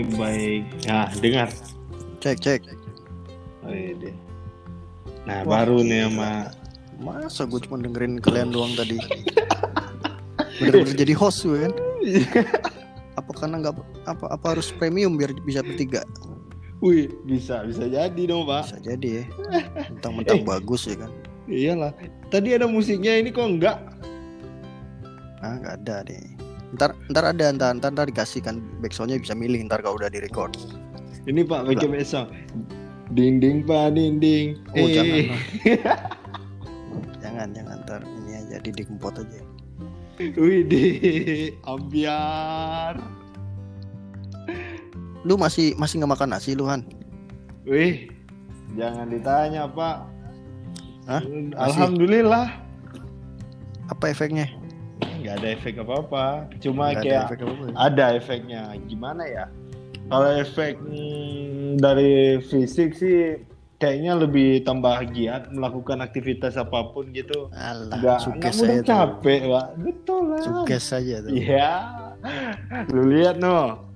Oke, 0.00 0.16
baik. 0.16 0.64
Nah, 0.88 1.12
dengar. 1.20 1.48
Cek 2.24 2.40
cek. 2.40 2.60
Oh, 3.60 3.68
iya 3.68 3.92
deh. 4.00 4.16
Nah, 5.28 5.44
baru 5.44 5.84
nih 5.84 6.08
sama 6.08 6.48
Masa 7.00 7.44
gue 7.44 7.60
cuma 7.64 7.76
dengerin 7.80 8.16
kalian 8.16 8.48
doang 8.48 8.72
tadi. 8.76 8.96
Bener-bener 10.60 10.96
jadi 10.96 11.12
host 11.12 11.44
gue 11.44 11.68
kan. 11.68 11.72
Apa 13.20 13.30
karena 13.36 13.60
nggak 13.60 13.76
apa 14.08 14.24
apa 14.32 14.46
harus 14.56 14.72
premium 14.72 15.20
biar 15.20 15.36
bisa 15.44 15.60
bertiga? 15.60 16.00
Wih, 16.80 17.12
bisa 17.28 17.64
bisa 17.68 17.84
jadi 17.84 18.22
dong, 18.24 18.48
Pak. 18.48 18.72
Bisa 18.72 18.80
jadi 18.80 19.08
ya. 19.20 19.24
Mentang-mentang 19.92 20.44
bagus 20.48 20.88
ya 20.88 20.96
kan. 20.96 21.12
Iyalah. 21.44 21.92
Tadi 22.32 22.56
ada 22.56 22.64
musiknya 22.64 23.20
ini 23.20 23.32
kok 23.32 23.48
enggak? 23.48 23.76
Ah 25.44 25.60
nggak 25.60 25.84
ada 25.84 26.08
deh. 26.08 26.39
Ntar 26.70 26.94
ntar 27.10 27.24
ada 27.34 27.50
ntar 27.50 27.74
ntar, 27.74 27.90
ntar 27.90 28.06
dikasih 28.06 28.46
kan 28.46 28.62
backsoundnya 28.78 29.18
bisa 29.18 29.34
milih 29.34 29.66
ntar 29.66 29.82
kalau 29.82 29.98
udah 29.98 30.06
di 30.06 30.22
record. 30.22 30.54
Ini 31.26 31.42
Pak, 31.44 31.66
bagian 31.66 31.98
song. 32.06 32.30
Dinding 33.10 33.66
Pak, 33.66 33.98
dinding. 33.98 34.54
Oh 34.78 34.86
Eh. 34.86 34.94
jangan 34.94 35.18
lah. 35.26 35.42
jangan 37.22 37.48
jangan 37.50 37.76
ntar 37.82 38.00
ini 38.06 38.32
aja 38.38 38.56
di 38.62 38.70
dikempot 38.70 39.18
aja. 39.18 39.42
Wih, 40.36 41.56
ambiar. 41.64 43.00
Lu 45.24 45.34
masih 45.36 45.74
masih 45.76 46.00
nggak 46.00 46.12
makan 46.16 46.28
nasi 46.36 46.52
lu 46.54 46.68
Han? 46.68 46.84
Wih, 47.64 48.08
jangan 48.78 49.08
ditanya, 49.10 49.66
Pak. 49.68 49.96
Hah? 51.08 51.22
Alhamdulillah. 51.56 52.52
Apa 53.90 54.12
efeknya? 54.12 54.59
Nggak 55.00 55.34
ada 55.40 55.48
efek 55.56 55.74
apa-apa. 55.80 56.26
Cuma 56.60 56.94
ada 56.94 57.02
kayak 57.02 57.22
efek 57.28 57.38
apa-apa 57.44 57.64
ya? 57.64 57.74
ada 57.76 58.04
efeknya. 58.16 58.62
Gimana 58.88 59.22
ya? 59.26 59.44
Kalau 60.10 60.28
efek 60.36 60.74
hmm, 60.82 61.78
dari 61.78 62.42
fisik 62.42 62.98
sih 62.98 63.38
kayaknya 63.80 64.12
lebih 64.20 64.60
tambah 64.62 64.92
giat 65.16 65.48
melakukan 65.50 66.04
aktivitas 66.04 66.60
apa 66.60 66.92
pun 66.92 67.08
gitu. 67.16 67.48
Alah, 67.56 67.96
Nggak, 67.96 68.18
nggak 68.36 68.52
mudah 68.60 68.78
capek, 68.84 69.40
Pak. 69.48 69.66
Betul 69.80 70.22
lah. 70.36 70.42
Sukses 70.44 70.82
saja 70.84 71.14
tuh. 71.24 71.30
Iya. 71.32 71.70
Lu 72.92 73.08
lihat 73.08 73.40
no. 73.40 73.88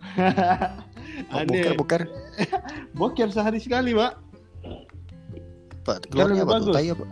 Oh, 1.31 1.41
Aneh. 1.43 1.47
buker 1.47 1.73
buker. 1.79 2.03
Boker 2.99 3.29
sehari 3.31 3.63
sekali, 3.63 3.95
Pak. 3.95 4.19
Pak, 5.85 6.11
keluarnya 6.11 6.43
apa 6.43 6.59
tuh? 6.59 6.73
bagus. 6.73 6.75
Tai 6.75 6.89
apa? 6.91 7.05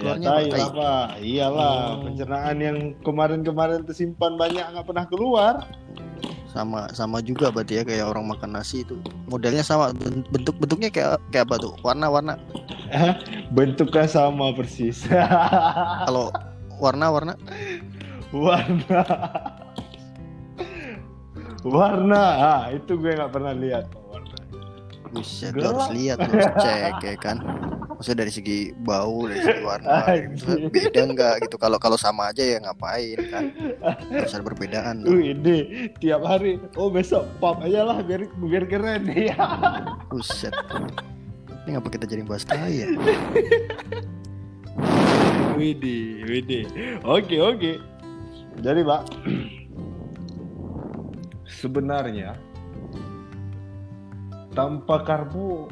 Ya, 0.00 0.16
Keluarnya 0.16 0.28
apa? 0.32 0.48
tai 0.48 0.64
Pak. 0.72 1.06
Iyalah, 1.20 1.76
Oh. 1.76 2.00
pencernaan 2.08 2.56
yang 2.56 2.78
kemarin-kemarin 3.04 3.84
tersimpan 3.84 4.40
banyak 4.40 4.64
nggak 4.64 4.86
pernah 4.88 5.04
keluar. 5.04 5.54
Sama 6.48 6.88
sama 6.90 7.20
juga 7.20 7.52
berarti 7.52 7.78
ya 7.78 7.84
kayak 7.84 8.08
orang 8.08 8.32
makan 8.32 8.56
nasi 8.56 8.80
itu. 8.80 8.96
Modelnya 9.28 9.60
sama 9.60 9.92
ben- 9.92 10.24
bentuk 10.32 10.56
bentuknya 10.56 10.88
kayak 10.88 11.20
kayak 11.30 11.44
apa 11.46 11.56
tuh? 11.60 11.72
Warna-warna. 11.84 12.40
Bentuknya 13.52 14.08
sama 14.08 14.56
persis. 14.56 15.04
Kalau 16.08 16.32
warna-warna 16.80 17.36
warna. 18.32 19.04
warna. 21.62 22.22
Ah, 22.40 22.62
itu 22.72 22.96
gue 22.96 23.12
nggak 23.14 23.32
pernah 23.36 23.52
lihat. 23.52 23.99
Buset, 25.10 25.52
lu 25.58 25.66
harus 25.66 25.90
lihat 25.90 26.22
lu 26.22 26.30
harus 26.30 26.54
cek 26.62 26.94
ya 27.02 27.14
kan. 27.18 27.36
Maksudnya 27.98 28.18
dari 28.24 28.32
segi 28.32 28.58
bau, 28.80 29.26
dari 29.26 29.42
segi 29.42 29.62
warna, 29.66 30.06
gitu. 30.16 30.56
Anjir. 30.56 30.70
beda 30.70 31.00
enggak 31.04 31.34
gitu. 31.44 31.56
Kalau 31.58 31.78
kalau 31.82 31.98
sama 31.98 32.30
aja 32.30 32.40
ya 32.40 32.62
ngapain 32.62 33.18
kan? 33.28 33.44
Harus 34.08 34.32
ada 34.38 34.44
perbedaan. 34.46 35.02
Tuh. 35.04 35.18
ini 35.18 35.90
tiap 35.98 36.22
hari. 36.22 36.62
Oh 36.78 36.88
besok 36.88 37.26
pop 37.42 37.58
aja 37.60 37.84
lah 37.84 37.98
biar 38.06 38.30
biar 38.38 38.64
keren 38.70 39.10
ya. 39.28 39.36
Buset. 40.08 40.54
Ini 41.66 41.76
ngapa 41.76 41.90
kita 41.92 42.06
jadi 42.08 42.24
bahas 42.24 42.46
tai 42.46 42.86
ya? 42.86 42.88
Widih, 45.60 46.24
widih. 46.24 46.64
Oke, 47.04 47.36
oke. 47.36 47.76
Jadi, 48.64 48.80
Pak, 48.80 49.02
sebenarnya 51.60 52.32
tanpa 54.54 55.02
karbo 55.06 55.70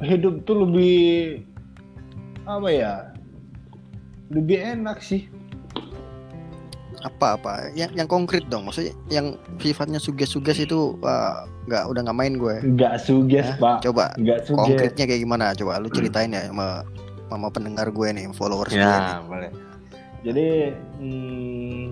hidup 0.00 0.44
tuh 0.48 0.64
lebih 0.64 0.98
apa 2.48 2.68
ya? 2.72 2.94
Lebih 4.32 4.58
enak 4.78 5.02
sih. 5.04 5.28
Apa-apa? 7.00 7.72
Yang 7.72 7.96
yang 7.96 8.08
konkret 8.08 8.44
dong. 8.52 8.68
Maksudnya 8.68 8.92
yang 9.08 9.36
sifatnya 9.56 9.96
suges-suges 9.96 10.68
itu 10.68 10.96
wah, 11.00 11.48
nggak 11.64 11.88
udah 11.88 12.00
nggak 12.04 12.18
main 12.18 12.34
gue. 12.36 12.56
Enggak 12.60 13.00
suges, 13.00 13.56
Hah? 13.56 13.80
Pak. 13.80 13.88
Coba 13.88 14.12
Enggak 14.20 14.44
suges. 14.44 14.60
konkretnya 14.60 15.04
kayak 15.08 15.20
gimana? 15.24 15.44
Coba 15.56 15.80
lu 15.80 15.88
ceritain 15.88 16.32
ya 16.32 16.48
sama 16.48 16.84
sama 17.30 17.48
pendengar 17.48 17.88
gue 17.88 18.08
nih, 18.12 18.26
followers 18.36 18.74
gue 18.74 18.80
nih. 18.84 19.14
Ya, 19.16 19.20
boleh. 19.24 19.50
Jadi 20.20 20.48
hmm, 21.00 21.84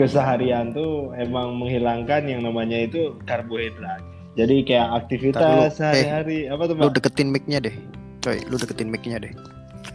keseharian 0.00 0.72
tuh 0.72 1.12
emang 1.20 1.56
menghilangkan 1.60 2.24
yang 2.24 2.40
namanya 2.44 2.88
itu 2.88 3.16
karbohidrat. 3.28 4.15
Jadi 4.36 4.68
kayak 4.68 4.88
aktivitas. 5.04 5.42
Eh, 5.42 5.70
sehari-hari 5.72 6.38
apa 6.46 6.68
tuh, 6.68 6.74
Lu 6.76 6.88
deketin 6.92 7.32
mic-nya 7.32 7.58
deh. 7.58 7.72
Coy, 8.20 8.38
lu 8.46 8.60
deketin 8.60 8.92
mic-nya 8.92 9.16
deh. 9.16 9.32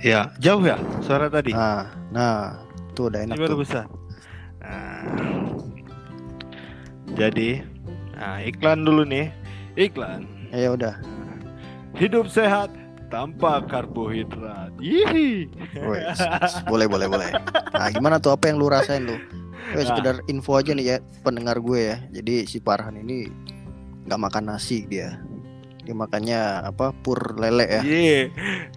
Ya, 0.02 0.34
jauh 0.42 0.66
ya 0.66 0.82
suara 1.06 1.30
tadi. 1.30 1.54
Nah, 1.54 1.86
nah, 2.10 2.58
tuh 2.98 3.14
udah 3.14 3.22
enak 3.22 3.38
Gimana 3.38 3.52
tuh. 3.54 3.60
besar? 3.62 3.86
Nah, 4.62 5.06
jadi, 7.14 7.62
nah 8.16 8.40
iklan 8.42 8.82
dulu 8.82 9.04
nih. 9.04 9.30
Iklan. 9.76 10.26
Ya 10.50 10.74
udah. 10.74 10.96
Hidup 11.96 12.26
sehat 12.26 12.72
tanpa 13.12 13.62
karbohidrat. 13.68 14.72
Yihi. 14.80 15.52
Wes, 15.86 16.18
boleh 16.66 16.88
boleh 16.88 17.08
boleh. 17.08 17.30
Nah, 17.76 17.90
gimana 17.92 18.18
tuh 18.18 18.34
apa 18.34 18.48
yang 18.48 18.58
lu 18.58 18.72
rasain 18.72 19.06
tuh? 19.06 19.20
Eh, 19.72 19.84
Nah. 19.84 19.86
sekedar 19.86 20.16
info 20.26 20.58
aja 20.58 20.74
nih 20.74 20.86
ya 20.88 20.98
pendengar 21.22 21.60
gue 21.60 21.80
ya. 21.94 21.98
Jadi 22.10 22.48
si 22.48 22.58
Farhan 22.58 22.98
ini 22.98 23.28
nggak 24.06 24.22
makan 24.22 24.44
nasi 24.50 24.86
dia. 24.86 25.20
Dia 25.82 25.98
makannya 25.98 26.40
apa? 26.70 26.94
Pur 26.94 27.36
lele 27.36 27.66
ya. 27.66 27.82
Iya, 27.82 28.22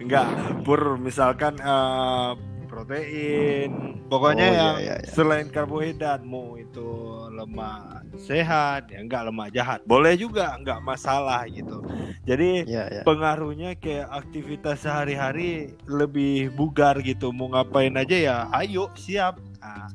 enggak 0.01 0.25
pur 0.65 0.97
misalkan 0.97 1.53
eh, 1.57 2.31
protein. 2.65 3.71
Pokoknya 4.05 4.45
Oh, 4.45 4.53
iya, 4.53 4.61
yang 4.61 4.75
iya, 4.81 4.95
iya. 5.01 5.09
selain 5.09 5.49
karbohidrat 5.49 6.21
mau 6.21 6.53
itu 6.57 6.85
lemak 7.33 8.05
sehat 8.17 8.89
ya 8.89 9.01
enggak 9.01 9.25
lemak 9.29 9.49
jahat. 9.49 9.79
Boleh 9.85 10.13
juga 10.17 10.53
enggak 10.57 10.81
masalah 10.81 11.45
gitu. 11.49 11.81
Jadi 12.25 12.65
Ya 12.65 12.85
ya. 12.89 13.01
pengaruhnya 13.05 13.77
kayak 13.77 14.09
aktivitas 14.09 14.81
sehari-hari 14.81 15.73
lebih 15.85 16.53
bugar 16.53 17.01
gitu 17.01 17.29
mau 17.29 17.49
ngapain 17.53 17.93
aja 17.97 18.17
ya 18.17 18.37
ayo 18.53 18.89
siap 18.97 19.37
Nah, 19.65 19.89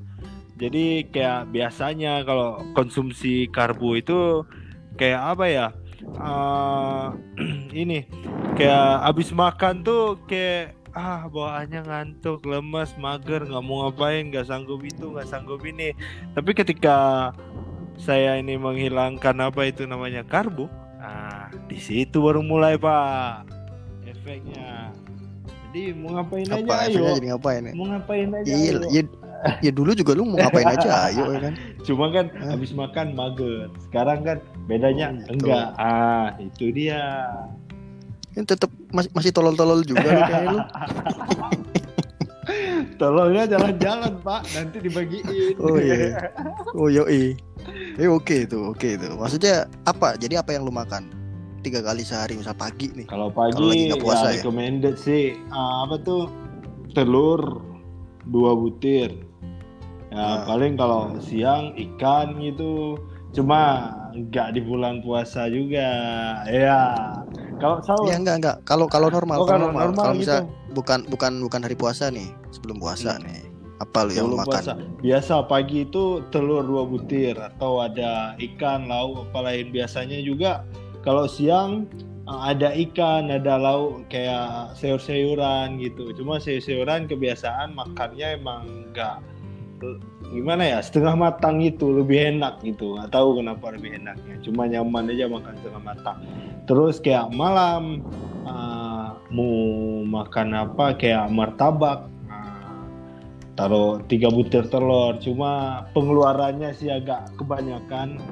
jadi 0.59 1.07
kayak 1.07 1.55
biasanya 1.55 2.27
kalau 2.27 2.59
konsumsi 2.75 3.47
karbo 3.49 3.95
itu 3.95 4.43
kayak 5.01 5.23
apa 5.33 5.47
ya 5.49 5.67
Eh, 6.01 7.07
ini 7.85 8.09
kayak 8.57 9.05
abis 9.05 9.37
makan 9.37 9.85
tuh 9.85 10.17
kayak 10.25 10.75
ah 10.97 11.29
bawaannya 11.31 11.87
ngantuk 11.87 12.43
lemas 12.49 12.97
mager 12.99 13.47
nggak 13.47 13.63
mau 13.63 13.87
ngapain 13.87 14.27
nggak 14.33 14.49
sanggup 14.49 14.83
itu 14.83 15.13
nggak 15.13 15.29
sanggup 15.29 15.63
ini 15.63 15.95
tapi 16.35 16.51
ketika 16.51 17.31
saya 17.95 18.41
ini 18.41 18.59
menghilangkan 18.59 19.39
apa 19.39 19.71
itu 19.71 19.85
namanya 19.87 20.25
karbo 20.27 20.67
Nah, 21.01 21.49
di 21.65 21.81
situ 21.81 22.21
baru 22.21 22.45
mulai 22.45 22.77
pak 22.77 23.49
efeknya. 24.05 24.93
Jadi 25.73 25.97
mau 25.97 26.21
ngapain 26.21 26.45
Apa 26.45 26.75
aja 26.85 26.93
ayo. 26.93 27.17
jadi 27.17 27.27
ngapain 27.33 27.63
ya? 27.65 27.73
Mau 27.73 27.87
ngapain 27.89 28.29
aja 28.37 28.45
Iya, 28.53 28.71
ayo. 28.85 29.09
Ya, 29.61 29.71
dulu 29.71 29.91
juga 29.93 30.13
lu 30.13 30.25
mau 30.25 30.37
ngapain 30.37 30.69
aja 30.69 31.09
ayo 31.09 31.25
ya 31.33 31.39
kan. 31.41 31.55
Cuma 31.83 32.09
kan 32.09 32.27
Hah? 32.35 32.53
habis 32.53 32.71
makan 32.71 33.07
mager. 33.13 33.69
Sekarang 33.85 34.21
kan 34.21 34.39
bedanya 34.65 35.11
Oh, 35.11 35.17
gitu. 35.17 35.31
enggak. 35.37 35.67
Ah, 35.77 36.37
itu 36.37 36.65
dia. 36.71 37.03
Kan 38.31 38.45
tetap 38.45 38.71
masih 38.91 39.11
masih 39.11 39.31
tolol-tolol 39.31 39.83
juga 39.83 40.05
lu 40.05 40.23
kayak 40.31 40.45
lu. 40.49 40.59
Tolongnya 42.97 43.49
jalan-jalan, 43.49 44.13
Pak. 44.21 44.43
Nanti 44.53 44.77
dibagiin. 44.81 45.57
Oh 45.57 45.77
iya. 45.77 45.97
Oh 46.79 46.87
yoi. 46.87 47.35
Eh 47.99 48.07
oke 48.07 48.47
itu, 48.47 48.59
oke 48.71 48.89
itu. 48.95 49.07
Maksudnya 49.11 49.67
apa? 49.83 50.15
Jadi 50.15 50.39
apa 50.39 50.55
yang 50.55 50.63
lu 50.63 50.73
makan? 50.73 51.09
Tiga 51.61 51.83
kali 51.83 52.01
sehari 52.01 52.39
misal 52.39 52.57
pagi 52.57 52.89
nih. 52.95 53.05
Kalau 53.05 53.29
Kalau 53.29 53.51
lagi 53.53 53.61
pagi 53.61 53.89
nggak 53.91 54.01
puasa 54.01 54.27
ya, 54.27 54.33
ya? 54.33 54.41
recommended 54.41 54.97
sih 54.97 55.37
ah, 55.51 55.85
apa 55.85 56.01
tuh 56.01 56.23
telur 56.95 57.61
dua 58.25 58.55
butir. 58.55 59.13
Ya 60.11 60.19
Ah. 60.19 60.37
paling 60.43 60.75
kalau 60.75 61.15
siang 61.23 61.71
ikan 61.79 62.35
gitu. 62.43 62.99
Cuma 63.31 63.95
nggak 64.11 64.59
di 64.59 64.61
bulan 64.61 64.99
puasa 65.01 65.47
juga. 65.47 65.87
Ya. 66.51 66.83
Kalau 67.63 67.79
sahur 67.85 68.11
Ya 68.11 68.19
enggak 68.19 68.37
enggak. 68.43 68.57
Kalau 68.67 68.91
kalau 68.91 69.07
normal, 69.07 69.37
Oh, 69.39 69.47
kalau 69.47 69.71
normal. 69.71 69.81
normal 69.87 70.05
Kalau 70.05 70.17
gitu. 70.19 70.23
misal 70.27 70.41
bukan 70.75 71.01
bukan 71.07 71.33
bukan 71.39 71.61
hari 71.63 71.77
puasa 71.79 72.11
nih, 72.11 72.27
sebelum 72.51 72.83
puasa 72.83 73.17
Hmm. 73.17 73.31
nih. 73.31 73.41
Apa 73.81 74.05
lu 74.05 74.13
yang 74.13 74.35
makan? 74.35 74.45
puasa. 74.45 74.73
Biasa 75.01 75.35
pagi 75.49 75.89
itu 75.89 76.21
telur 76.29 76.67
dua 76.67 76.85
butir 76.85 77.33
atau 77.39 77.81
ada 77.81 78.35
ikan, 78.37 78.85
lauk 78.85 79.25
apa 79.31 79.41
lain. 79.47 79.73
Biasanya 79.73 80.21
juga 80.21 80.67
kalau 81.01 81.25
siang 81.25 81.87
uh, 82.29 82.51
ada 82.51 82.75
ikan, 82.77 83.31
ada 83.31 83.57
lauk 83.57 84.05
kayak 84.11 84.75
sayur-sayuran 84.77 85.81
gitu. 85.81 86.13
Cuma 86.13 86.37
sayur-sayuran 86.37 87.09
kebiasaan 87.09 87.73
makannya 87.73 88.37
emang 88.37 88.69
enggak 88.69 89.23
gimana 90.31 90.63
ya 90.63 90.79
setengah 90.79 91.17
matang 91.17 91.59
itu 91.59 91.91
lebih 91.91 92.39
enak 92.39 92.63
gitu 92.63 92.95
nggak 92.95 93.11
tahu 93.11 93.39
kenapa 93.39 93.73
lebih 93.73 93.97
enaknya 93.97 94.37
cuma 94.41 94.65
nyaman 94.65 95.11
aja 95.11 95.27
makan 95.27 95.55
setengah 95.59 95.83
matang 95.83 96.19
terus 96.65 96.97
kayak 96.99 97.33
malam 97.33 98.05
uh, 98.45 99.17
mau 99.29 99.55
makan 100.05 100.55
apa 100.55 100.95
kayak 100.95 101.27
martabak 101.29 102.07
uh, 102.29 102.85
taruh 103.55 103.99
tiga 104.07 104.29
butir 104.29 104.63
telur 104.67 105.19
cuma 105.19 105.83
pengeluarannya 105.91 106.71
sih 106.73 106.89
agak 106.89 107.27
kebanyakan 107.35 108.23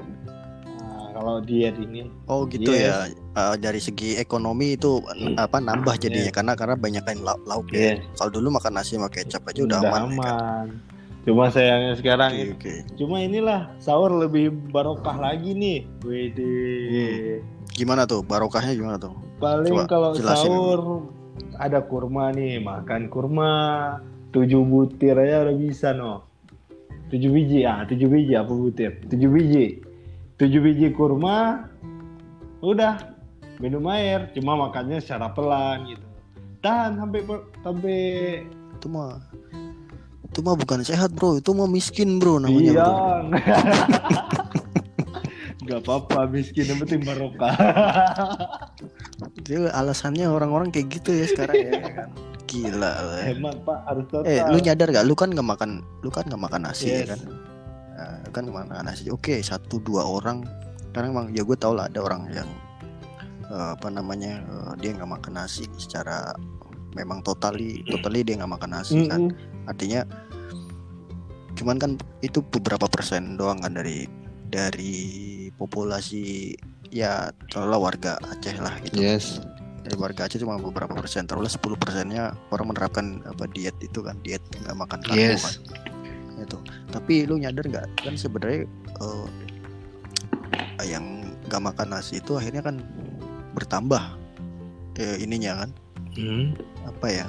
uh, 0.70 1.06
kalau 1.12 1.42
diet 1.42 1.74
ini 1.76 2.06
Oh 2.28 2.44
gitu 2.46 2.70
Yes. 2.70 2.84
ya. 2.84 2.96
Eh, 3.38 3.54
dari 3.56 3.78
segi 3.78 4.18
ekonomi 4.18 4.74
itu 4.74 4.98
n- 5.14 5.34
apa 5.34 5.58
nambah 5.58 5.94
jadinya 5.96 6.28
Yes. 6.28 6.36
karena 6.36 6.52
karena 6.54 6.74
banyak 6.74 7.02
lauk, 7.22 7.40
lauk 7.46 7.66
ya. 7.70 7.96
Kalau 8.14 8.30
dulu 8.30 8.54
makan 8.54 8.72
nasi 8.76 8.98
sama 8.98 9.06
kecap 9.08 9.42
aja 9.46 9.60
udah, 9.62 9.80
aman. 9.80 10.02
ya 10.10 10.22
kan? 10.22 10.66
Cuma 11.28 11.52
sayangnya 11.52 11.92
sekarang 12.00 12.32
Oke, 12.32 12.40
ini 12.40 12.52
oke. 12.56 12.74
cuma 12.96 13.16
inilah 13.20 13.60
sahur 13.76 14.08
lebih 14.16 14.48
barokah 14.72 15.20
lagi 15.20 15.52
nih 15.52 15.84
Wede. 16.00 17.44
Gimana 17.76 18.08
tuh 18.08 18.24
barokahnya 18.24 18.72
gimana 18.72 18.96
tuh? 18.96 19.12
Paling 19.36 19.76
Coba 19.76 19.84
kalau 19.84 20.08
jelasin 20.16 20.48
sahur 20.48 20.80
ada 21.60 21.84
kurma 21.84 22.32
nih, 22.32 22.64
makan 22.64 23.12
kurma 23.12 23.52
tujuh 24.32 24.64
butir 24.64 25.20
aja 25.20 25.44
udah 25.44 25.56
bisa 25.56 25.92
no. 25.92 26.24
Tujuh 27.12 27.28
biji 27.28 27.68
ah, 27.68 27.84
tujuh 27.84 28.08
biji 28.08 28.32
apa 28.32 28.52
butir? 28.52 28.96
Tujuh 29.08 29.28
biji, 29.28 29.66
tujuh 30.40 30.60
biji 30.64 30.92
kurma, 30.96 31.68
udah 32.64 33.00
minum 33.60 33.84
air, 33.92 34.32
cuma 34.32 34.56
makannya 34.56 35.00
secara 35.00 35.32
pelan 35.32 35.92
gitu. 35.92 36.04
Tahan 36.64 36.98
sampai 36.98 37.20
sampai 37.62 37.98
Itu 38.78 38.86
mah 38.90 39.18
itu 40.38 40.46
mah 40.46 40.54
bukan 40.54 40.86
sehat 40.86 41.10
bro, 41.18 41.42
itu 41.42 41.50
mah 41.50 41.66
miskin 41.66 42.22
bro 42.22 42.38
namanya 42.38 42.70
iya. 42.70 42.78
bro. 42.86 42.94
Gak 45.66 45.82
apa-apa 45.82 46.30
miskin 46.30 46.70
yang 46.70 46.78
penting 46.78 47.02
barokah. 47.02 47.58
Itu 49.34 49.66
alasannya 49.66 50.30
orang-orang 50.30 50.70
kayak 50.70 50.94
gitu 50.94 51.10
ya 51.10 51.26
sekarang 51.26 51.58
ya 51.58 51.70
kan. 51.74 52.08
Gila 52.46 52.92
lu 53.02 53.12
ya. 53.18 53.24
Hemat 53.34 53.56
pak 53.66 53.78
harus 53.90 54.04
total. 54.06 54.30
Eh 54.30 54.38
lu 54.46 54.62
nyadar 54.62 54.88
gak? 54.94 55.04
Lu 55.10 55.18
kan 55.18 55.34
nggak 55.34 55.48
makan, 55.58 55.82
lu 56.06 56.10
kan 56.14 56.22
nggak 56.30 56.38
makan 56.38 56.70
nasi 56.70 56.86
ya 56.86 57.02
Yes. 57.02 57.08
kan? 57.10 57.20
Nah, 57.98 58.16
kan 58.30 58.42
nggak 58.46 58.56
makan 58.62 58.86
nasi. 58.86 59.10
Oke 59.10 59.42
satu 59.42 59.82
dua 59.82 60.06
orang. 60.06 60.46
Karena 60.94 61.10
emang 61.10 61.34
ya 61.34 61.42
gue 61.42 61.58
tau 61.58 61.74
lah 61.74 61.90
ada 61.90 61.98
orang 61.98 62.30
yang 62.30 62.46
eh, 63.50 63.70
apa 63.74 63.90
namanya 63.90 64.38
eh, 64.38 64.72
dia 64.86 64.94
nggak 64.94 65.18
makan 65.18 65.34
nasi 65.34 65.66
secara 65.82 66.30
memang 66.94 67.20
totally 67.26 67.82
totally 67.90 68.22
dia 68.22 68.38
nggak 68.38 68.54
makan 68.54 68.70
nasi 68.70 69.04
kan. 69.10 69.34
Mm-mm. 69.34 69.68
Artinya 69.68 70.08
cuman 71.58 71.76
kan 71.76 71.90
itu 72.20 72.38
beberapa 72.40 72.86
persen 72.86 73.34
doang 73.34 73.58
kan 73.58 73.74
dari 73.74 74.06
dari 74.48 74.96
populasi 75.52 76.54
ya 76.88 77.28
taruhlah 77.50 77.82
warga 77.82 78.16
Aceh 78.24 78.56
lah 78.56 78.72
gitu 78.80 78.96
Yes. 78.96 79.42
dari 79.82 79.98
warga 79.98 80.24
Aceh 80.24 80.38
cuma 80.38 80.56
beberapa 80.56 80.94
persen 80.94 81.26
taruhlah 81.26 81.50
10 81.50 81.60
persennya 81.76 82.32
orang 82.48 82.70
menerapkan 82.70 83.20
apa 83.26 83.44
diet 83.50 83.74
itu 83.78 84.00
kan 84.00 84.16
diet 84.22 84.40
nggak 84.54 84.72
makan 84.74 84.98
karbo 85.02 85.18
Yes. 85.18 85.42
kan 85.44 85.54
itu 86.38 86.58
tapi 86.88 87.26
lu 87.26 87.36
nyadar 87.36 87.66
nggak 87.66 87.86
kan 87.98 88.14
sebenarnya 88.14 88.64
eh, 88.96 89.26
yang 90.86 91.26
nggak 91.44 91.62
makan 91.64 91.90
nasi 91.90 92.22
itu 92.22 92.38
akhirnya 92.38 92.62
kan 92.62 92.78
bertambah 93.52 94.00
eh, 94.96 95.18
ininya 95.18 95.66
kan 95.66 95.70
Hmm. 96.14 96.50
apa 96.82 97.06
ya 97.14 97.26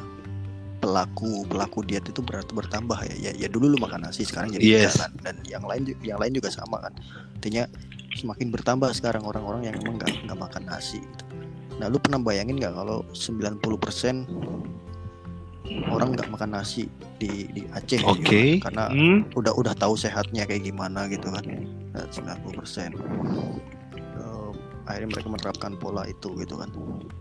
pelaku 0.79 1.43
pelaku 1.45 1.83
diet 1.83 2.07
itu 2.07 2.23
berarti 2.23 2.55
bertambah 2.55 2.95
ya 3.03 3.15
ya, 3.19 3.31
ya 3.35 3.47
dulu 3.51 3.67
lu 3.71 3.77
makan 3.77 4.07
nasi 4.07 4.23
sekarang 4.23 4.55
jadi 4.55 4.87
Yes. 4.87 4.95
kan 4.97 5.11
dan 5.21 5.35
yang 5.43 5.63
lain 5.67 5.83
yang 6.01 6.17
lain 6.17 6.33
juga 6.33 6.47
sama 6.49 6.79
kan 6.79 6.93
artinya 7.35 7.67
semakin 8.15 8.47
bertambah 8.51 8.89
sekarang 8.95 9.23
orang-orang 9.23 9.67
yang 9.67 9.75
emang 9.77 9.99
nggak 9.99 10.11
nggak 10.25 10.39
makan 10.39 10.63
nasi 10.65 11.03
gitu. 11.03 11.23
nah 11.79 11.87
lu 11.87 11.99
pernah 11.99 12.19
bayangin 12.19 12.57
nggak 12.57 12.73
kalau 12.73 13.03
90% 13.11 14.27
orang 15.91 16.17
nggak 16.17 16.29
makan 16.33 16.49
nasi 16.57 16.89
di 17.21 17.45
di 17.51 17.61
Aceh 17.69 17.99
gitu 17.99 18.09
Oke. 18.09 18.57
kan. 18.57 18.71
karena 18.71 18.83
Hmm. 18.89 19.19
udah 19.35 19.53
udah 19.53 19.73
tahu 19.75 19.93
sehatnya 19.93 20.47
kayak 20.47 20.63
gimana 20.65 21.05
gitu 21.11 21.29
kan 21.29 21.45
Nah, 21.89 22.05
90% 22.13 22.93
Eh, 22.93 22.93
akhirnya 24.89 25.09
mereka 25.13 25.29
menerapkan 25.29 25.71
pola 25.77 26.03
itu 26.09 26.33
gitu 26.41 26.57
kan 26.57 26.69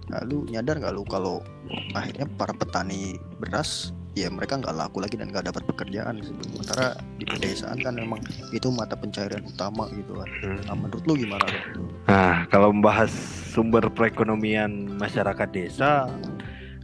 lalu 0.09 0.49
nyadar 0.49 0.81
nggak 0.81 0.95
lu 0.97 1.05
kalau 1.05 1.45
akhirnya 1.93 2.25
para 2.41 2.57
petani 2.57 3.21
beras 3.37 3.93
ya 4.17 4.33
mereka 4.33 4.59
nggak 4.59 4.75
laku 4.75 4.99
lagi 5.05 5.15
dan 5.21 5.31
nggak 5.31 5.53
dapat 5.53 5.63
pekerjaan 5.69 6.19
sementara 6.25 6.99
di 7.21 7.29
pedesaan 7.29 7.79
kan 7.79 7.95
memang 7.95 8.19
itu 8.51 8.67
mata 8.73 8.99
pencarian 8.99 9.45
utama 9.47 9.87
gitu 9.95 10.17
kan 10.17 10.29
nah, 10.67 10.75
menurut 10.75 11.05
lu 11.07 11.15
gimana 11.15 11.45
lu? 11.77 11.87
Nah, 12.09 12.49
kalau 12.49 12.73
membahas 12.73 13.13
sumber 13.53 13.85
perekonomian 13.93 14.97
masyarakat 14.97 15.49
desa, 15.53 16.09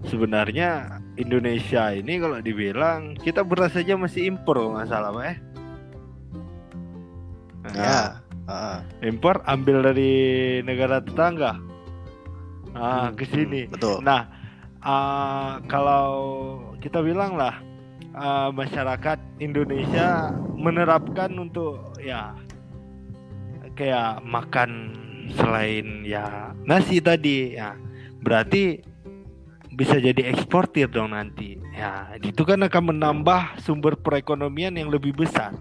sebenarnya 0.04 1.00
Indonesia 1.16 1.96
ini 1.96 2.20
kalau 2.20 2.44
dibilang 2.44 3.16
kita 3.16 3.40
beras 3.40 3.72
saja 3.72 3.96
masih 3.96 4.28
impor 4.28 4.60
kalau 4.60 4.76
nggak 4.76 4.90
salah, 4.92 5.10
Pak. 5.16 5.24
eh. 5.24 5.36
Nah, 7.64 7.72
ya 7.72 8.00
ah, 8.48 8.84
impor 9.00 9.40
ambil 9.48 9.84
dari 9.84 10.12
negara 10.64 11.00
tetangga. 11.00 11.58
Nah, 12.74 13.14
ke 13.14 13.24
sini. 13.28 13.70
betul. 13.70 14.02
Nah, 14.02 14.26
ah, 14.82 15.62
kalau 15.70 16.06
kita 16.82 17.00
bilang 17.00 17.38
lah 17.38 17.60
ah, 18.16 18.50
masyarakat 18.50 19.18
Indonesia 19.38 20.34
menerapkan 20.58 21.30
untuk 21.38 21.94
ya 22.02 22.34
kayak 23.74 24.22
makan 24.22 24.94
selain 25.34 26.04
ya 26.04 26.52
nasi 26.66 27.00
tadi 27.00 27.56
ya. 27.56 27.78
Berarti 28.24 28.80
bisa 29.74 29.98
jadi 29.98 30.30
eksportir 30.30 30.86
dong 30.86 31.12
nanti. 31.12 31.58
Ya 31.74 32.14
itu 32.22 32.46
kan 32.46 32.62
akan 32.62 32.94
menambah 32.94 33.58
sumber 33.62 33.98
perekonomian 33.98 34.78
yang 34.78 34.90
lebih 34.90 35.14
besar 35.14 35.54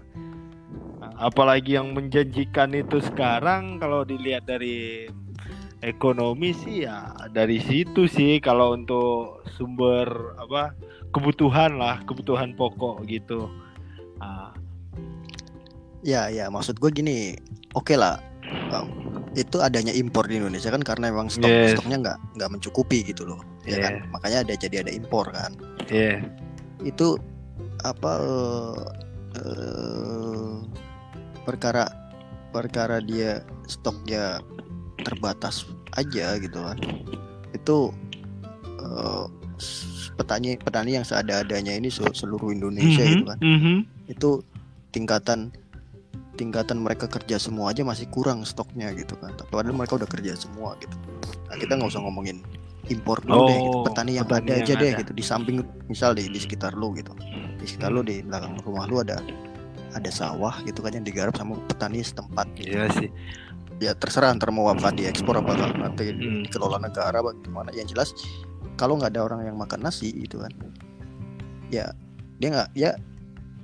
apalagi 1.18 1.78
yang 1.78 1.94
menjanjikan 1.94 2.74
itu 2.74 2.98
sekarang 3.02 3.78
kalau 3.78 4.02
dilihat 4.02 4.46
dari 4.46 5.06
ekonomi 5.84 6.56
sih 6.56 6.88
ya 6.88 7.12
dari 7.30 7.60
situ 7.60 8.08
sih 8.08 8.40
kalau 8.40 8.74
untuk 8.74 9.44
sumber 9.54 10.34
apa 10.40 10.72
kebutuhan 11.14 11.76
lah 11.78 12.00
kebutuhan 12.08 12.56
pokok 12.58 13.04
gitu. 13.06 13.46
Ah, 14.18 14.50
ya 16.02 16.26
ya 16.32 16.48
maksud 16.48 16.78
gue 16.80 16.90
gini 16.90 17.36
oke 17.76 17.94
lah 17.94 18.18
um, 18.72 18.88
itu 19.34 19.58
adanya 19.58 19.90
impor 19.90 20.24
di 20.30 20.38
Indonesia 20.38 20.70
kan 20.70 20.82
karena 20.82 21.10
memang 21.10 21.26
stok 21.30 21.50
Yes. 21.50 21.74
stoknya 21.74 21.98
nggak 22.00 22.18
nggak 22.38 22.50
mencukupi 22.54 23.02
gitu 23.06 23.26
loh 23.26 23.42
ya 23.66 23.78
kan? 23.82 23.98
Yeah. 23.98 24.10
makanya 24.14 24.38
ada 24.46 24.54
jadi 24.54 24.76
ada 24.86 24.92
impor 24.94 25.26
kan. 25.30 25.52
Iya 25.90 26.22
itu 26.84 27.16
apa 27.84 28.12
eh, 28.20 28.84
eh, 29.40 30.54
perkara 31.44 31.84
perkara 32.50 32.98
dia 32.98 33.40
stoknya 33.64 34.40
terbatas 35.00 35.64
aja 35.92 36.36
gitu 36.36 36.56
kan 36.56 36.78
itu 37.50 37.92
s- 39.56 40.10
petani 40.14 40.56
petani 40.56 40.94
yang 40.94 41.06
seada-adanya 41.06 41.72
ini 41.72 41.88
se- 41.88 42.14
seluruh 42.14 42.50
Indonesia 42.50 43.02
Mhm, 43.02 43.10
gitu 43.10 43.24
kan 43.24 43.38
mhm. 43.40 43.76
itu 44.06 44.30
tingkatan 44.90 45.50
tingkatan 46.34 46.78
mereka 46.78 47.06
kerja 47.06 47.38
semua 47.38 47.70
aja 47.70 47.82
masih 47.82 48.06
kurang 48.08 48.42
stoknya 48.42 48.90
gitu 48.92 49.14
kan 49.16 49.34
padahal 49.48 49.70
mereka 49.72 49.94
udah 49.96 50.06
kerja 50.06 50.34
semua 50.34 50.74
gitu 50.76 50.94
nah 51.46 51.56
kita 51.56 51.74
nggak 51.74 51.90
usah 51.90 52.02
ngomongin 52.02 52.42
impor 52.84 53.16
dulu 53.18 53.48
deh 53.48 53.56
gitu. 53.56 53.70
Oh, 53.72 53.82
petani 53.82 54.12
yang 54.12 54.26
petani 54.26 54.44
ada 54.44 54.52
yang 54.52 54.66
aja 54.66 54.74
deh 54.76 54.90
ada. 54.90 55.00
gitu 55.00 55.12
di 55.14 55.24
samping 55.24 55.56
misal 55.86 56.12
di 56.12 56.26
di 56.26 56.36
sekitar 56.36 56.74
lu 56.74 56.92
gitu 56.92 57.14
di 57.56 57.64
sekitar 57.64 57.88
lu 57.88 58.02
Hmm. 58.02 58.10
di 58.10 58.16
belakang 58.20 58.54
rumah 58.60 58.84
lu 58.84 59.00
ada 59.00 59.22
ada 59.94 60.10
sawah 60.10 60.58
gitu 60.62 60.80
kan 60.80 60.92
yang 60.92 61.02
digarap 61.02 61.32
sama 61.32 61.54
petani 61.64 62.00
setempat 62.00 62.46
gitu. 62.54 62.74
iya 62.74 62.86
sih 62.90 63.08
ya 63.76 63.90
terserah 63.92 64.30
ntar 64.32 64.50
mau 64.50 64.66
apa 64.66 64.90
diekspor 64.90 65.34
apa 65.36 65.54
nanti 65.72 66.08
Hmm. 66.08 66.42
dikelola 66.42 66.78
negara 66.78 67.16
apa 67.16 67.34
gimana 67.38 67.70
yang 67.70 67.84
jelas 67.84 68.14
kalau 68.74 68.94
nggak 68.94 69.10
ada 69.10 69.22
orang 69.24 69.40
yang 69.44 69.56
makan 69.56 69.80
nasi 69.80 70.10
gitu 70.12 70.38
kan 70.38 70.50
ya 71.68 71.90
dia 72.36 72.48
nggak 72.50 72.68
ya 72.72 72.90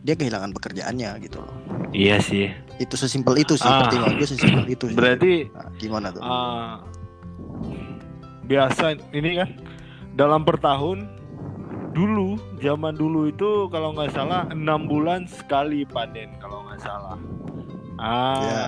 dia 0.01 0.15
kehilangan 0.15 0.51
pekerjaannya 0.51 1.11
gitu 1.21 1.39
loh 1.39 1.55
iya 1.91 2.19
sih 2.19 2.51
itu 2.79 2.95
sesimpel 2.95 3.37
itu 3.37 3.55
sih 3.55 3.65
Ah. 3.65 3.85
pertimbangan 3.85 4.15
gue 4.17 4.29
sesimpel 4.29 4.65
itu 4.67 4.85
sih. 4.87 4.97
berarti 4.97 5.33
Nah, 5.49 5.69
gimana 5.77 6.07
tuh 6.11 6.23
ah, 6.23 6.81
biasa 8.43 8.99
ini 9.13 9.31
kan 9.37 9.49
dalam 10.13 10.43
per 10.43 10.59
tahun 10.59 11.07
dulu 11.91 12.39
zaman 12.63 12.95
dulu 12.95 13.27
itu 13.29 13.67
kalau 13.69 13.91
nggak 13.93 14.15
salah 14.15 14.47
enam 14.51 14.87
bulan 14.87 15.27
sekali 15.27 15.83
panen 15.83 16.31
kalau 16.39 16.63
nggak 16.67 16.81
salah 16.81 17.19
ah 17.99 18.41
Ya. 18.41 18.65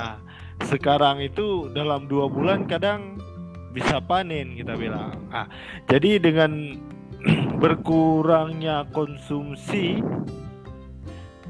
sekarang 0.66 1.22
itu 1.22 1.70
dalam 1.70 2.06
dua 2.06 2.26
bulan 2.26 2.66
kadang 2.66 3.16
bisa 3.72 4.02
panen 4.02 4.58
kita 4.58 4.74
bilang 4.74 5.14
ah 5.30 5.46
jadi 5.86 6.18
dengan 6.18 6.76
berkurangnya 7.62 8.84
konsumsi 8.90 10.02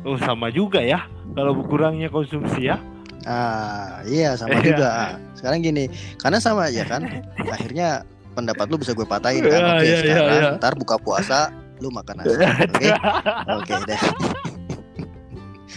oh 0.05 0.19
sama 0.21 0.53
juga 0.53 0.85
ya 0.85 1.09
kalau 1.33 1.57
berkurangnya 1.57 2.13
konsumsi 2.13 2.69
ya 2.69 2.77
Ah, 3.23 4.03
iya 4.03 4.35
sama 4.35 4.51
Iya. 4.59 4.67
juga. 4.75 4.91
Sekarang 5.39 5.63
gini, 5.63 5.87
karena 6.19 6.43
sama 6.43 6.67
aja 6.67 6.83
kan. 6.83 7.07
Akhirnya 7.55 8.03
pendapat 8.35 8.67
lu 8.67 8.83
bisa 8.83 8.99
gue 8.99 9.07
patahin 9.07 9.47
kan. 9.47 9.79
Oke, 9.79 9.87
iya, 9.87 9.95
iya, 9.95 9.99
sekarang 10.03 10.43
iya. 10.43 10.59
ntar 10.59 10.75
buka 10.75 10.99
puasa 10.99 11.55
lu 11.83 11.91
makan 11.91 12.15
nasi. 12.17 12.31
Oke. 12.33 12.89
Oke, 13.59 13.75
deh. 13.85 14.01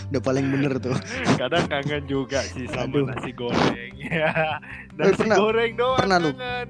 Udah 0.05 0.21
paling 0.21 0.45
bener 0.45 0.77
tuh. 0.77 0.93
kadang 1.35 1.65
kangen 1.65 2.05
juga 2.05 2.45
sih 2.45 2.69
sama 2.69 2.93
Aduh. 2.93 3.09
nasi 3.09 3.31
goreng 3.31 3.93
ya 4.05 4.29
Eh, 4.29 5.01
nasi 5.01 5.17
pernah- 5.17 5.37
goreng 5.37 5.71
doang 5.73 5.97
pernah 5.97 6.17
lu? 6.19 6.29
kangen. 6.31 6.67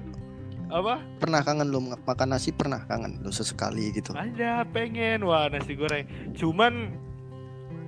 apa 0.66 0.94
Pernah 1.20 1.40
kangen 1.42 1.68
lu 1.68 1.78
makan 1.84 2.28
nasi 2.28 2.50
pernah 2.50 2.80
kangen 2.82 3.20
lu 3.20 3.30
sesekali 3.30 3.92
gitu. 3.92 4.10
ada 4.12 4.64
pengen 4.66 5.22
wah 5.22 5.46
nasi 5.46 5.74
goreng 5.74 6.02
cuman 6.32 6.90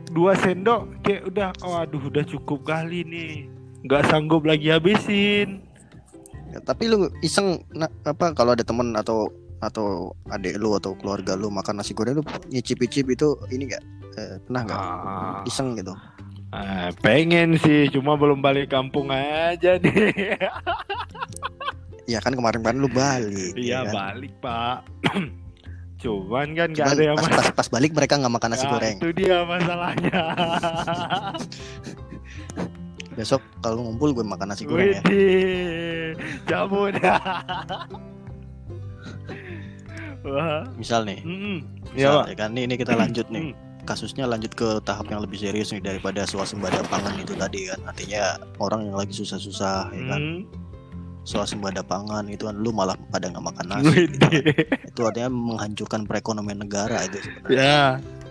dua 0.07 0.37
sendok 0.37 0.87
kayak 1.00 1.26
udah 1.26 1.49
oh 1.61 1.75
aduh 1.76 2.00
udah 2.02 2.23
cukup 2.23 2.62
kali 2.64 3.02
nih 3.02 3.33
nggak 3.83 4.05
sanggup 4.07 4.43
lagi 4.43 4.69
habisin 4.69 5.64
Ya, 6.49 6.61
tapi 6.62 6.87
lu 6.87 7.12
iseng 7.21 7.61
na- 7.71 7.93
apa 8.02 8.33
kalau 8.33 8.52
ada 8.52 8.62
temen 8.62 8.88
atau 8.95 9.28
atau 9.59 10.15
adik 10.31 10.55
lu 10.57 10.75
atau 10.75 10.95
keluarga 10.95 11.35
lu 11.35 11.50
makan 11.50 11.79
nasi 11.79 11.93
goreng 11.93 12.19
lu 12.19 12.25
nyicip-icip 12.49 13.07
itu 13.11 13.35
ini 13.50 13.67
enggak 13.67 13.83
pernah 14.47 14.62
enggak 14.67 14.79
ah, 14.79 15.43
iseng 15.45 15.75
gitu. 15.75 15.95
ah, 16.50 16.91
pengen 17.03 17.59
sih 17.59 17.91
cuma 17.91 18.15
belum 18.15 18.38
balik 18.38 18.71
kampung 18.71 19.11
aja 19.11 19.79
nih 19.79 20.38
Ya 22.09 22.25
kan 22.25 22.33
kemarin-kemarin 22.33 22.81
lu 22.81 22.88
balik. 22.88 23.53
iya 23.53 23.85
ya 23.85 23.87
kan? 23.87 23.93
balik 23.93 24.33
pak 24.41 24.81
cuman 26.00 26.57
kan 26.57 26.69
nggak 26.73 26.87
Cuman 26.88 26.97
ada 26.97 27.05
yang 27.05 27.17
pas, 27.21 27.29
pas, 27.37 27.49
pas 27.53 27.69
balik 27.69 27.93
mereka 27.93 28.17
nggak 28.17 28.33
makan 28.33 28.49
nasi 28.57 28.65
Nah, 28.65 28.73
goreng. 28.73 28.97
itu 28.97 29.09
dia 29.12 29.37
masalahnya 29.45 30.21
Besok 33.12 33.43
kalau 33.61 33.83
ngumpul 33.83 34.15
gue 34.15 34.23
makan 34.23 34.47
nasi 34.49 34.62
goreng 34.65 34.95
ya. 34.95 35.03
Widih, 35.05 36.15
cabut 36.47 36.95
Wah, 40.21 40.67
Misal 40.75 41.03
nih, 41.03 41.21
mm, 41.21 41.59
ya 41.93 42.11
misal 42.11 42.15
pak. 42.17 42.27
ya 42.27 42.37
kan 42.37 42.49
ini, 42.53 42.61
ini 42.65 42.75
kita 42.75 42.93
lanjut 42.95 43.27
Mm. 43.27 43.35
nih. 43.35 43.45
Kasusnya 43.81 44.25
lanjut 44.25 44.53
ke 44.53 44.83
tahap 44.83 45.07
yang 45.07 45.19
lebih 45.19 45.39
serius 45.39 45.71
nih 45.71 45.81
daripada 45.81 46.23
swasembada 46.23 46.85
pangan 46.85 47.17
itu 47.17 47.33
tadi 47.33 47.65
kan. 47.65 47.81
Artinya 47.85 48.23
orang 48.59 48.85
yang 48.85 48.95
lagi 48.95 49.15
susah-susah 49.15 49.89
ya 49.89 50.05
kan. 50.07 50.21
Mm. 50.21 50.41
Swasembada 51.23 51.81
pangan 51.83 52.25
itu 52.27 52.45
kan 52.45 52.55
lu 52.55 52.69
malah 52.71 52.97
pada 53.07 53.29
nggak 53.29 53.41
makan 53.43 53.65
nasi. 53.71 54.05
gitu 54.07 54.17
kan. 54.19 54.33
Itu 54.87 55.01
artinya 55.03 55.31
menghancurkan 55.31 56.01
perekonomian 56.03 56.61
negara 56.61 57.01
itu 57.03 57.21
sebenarnya. 57.21 57.57
Ya, 57.57 57.83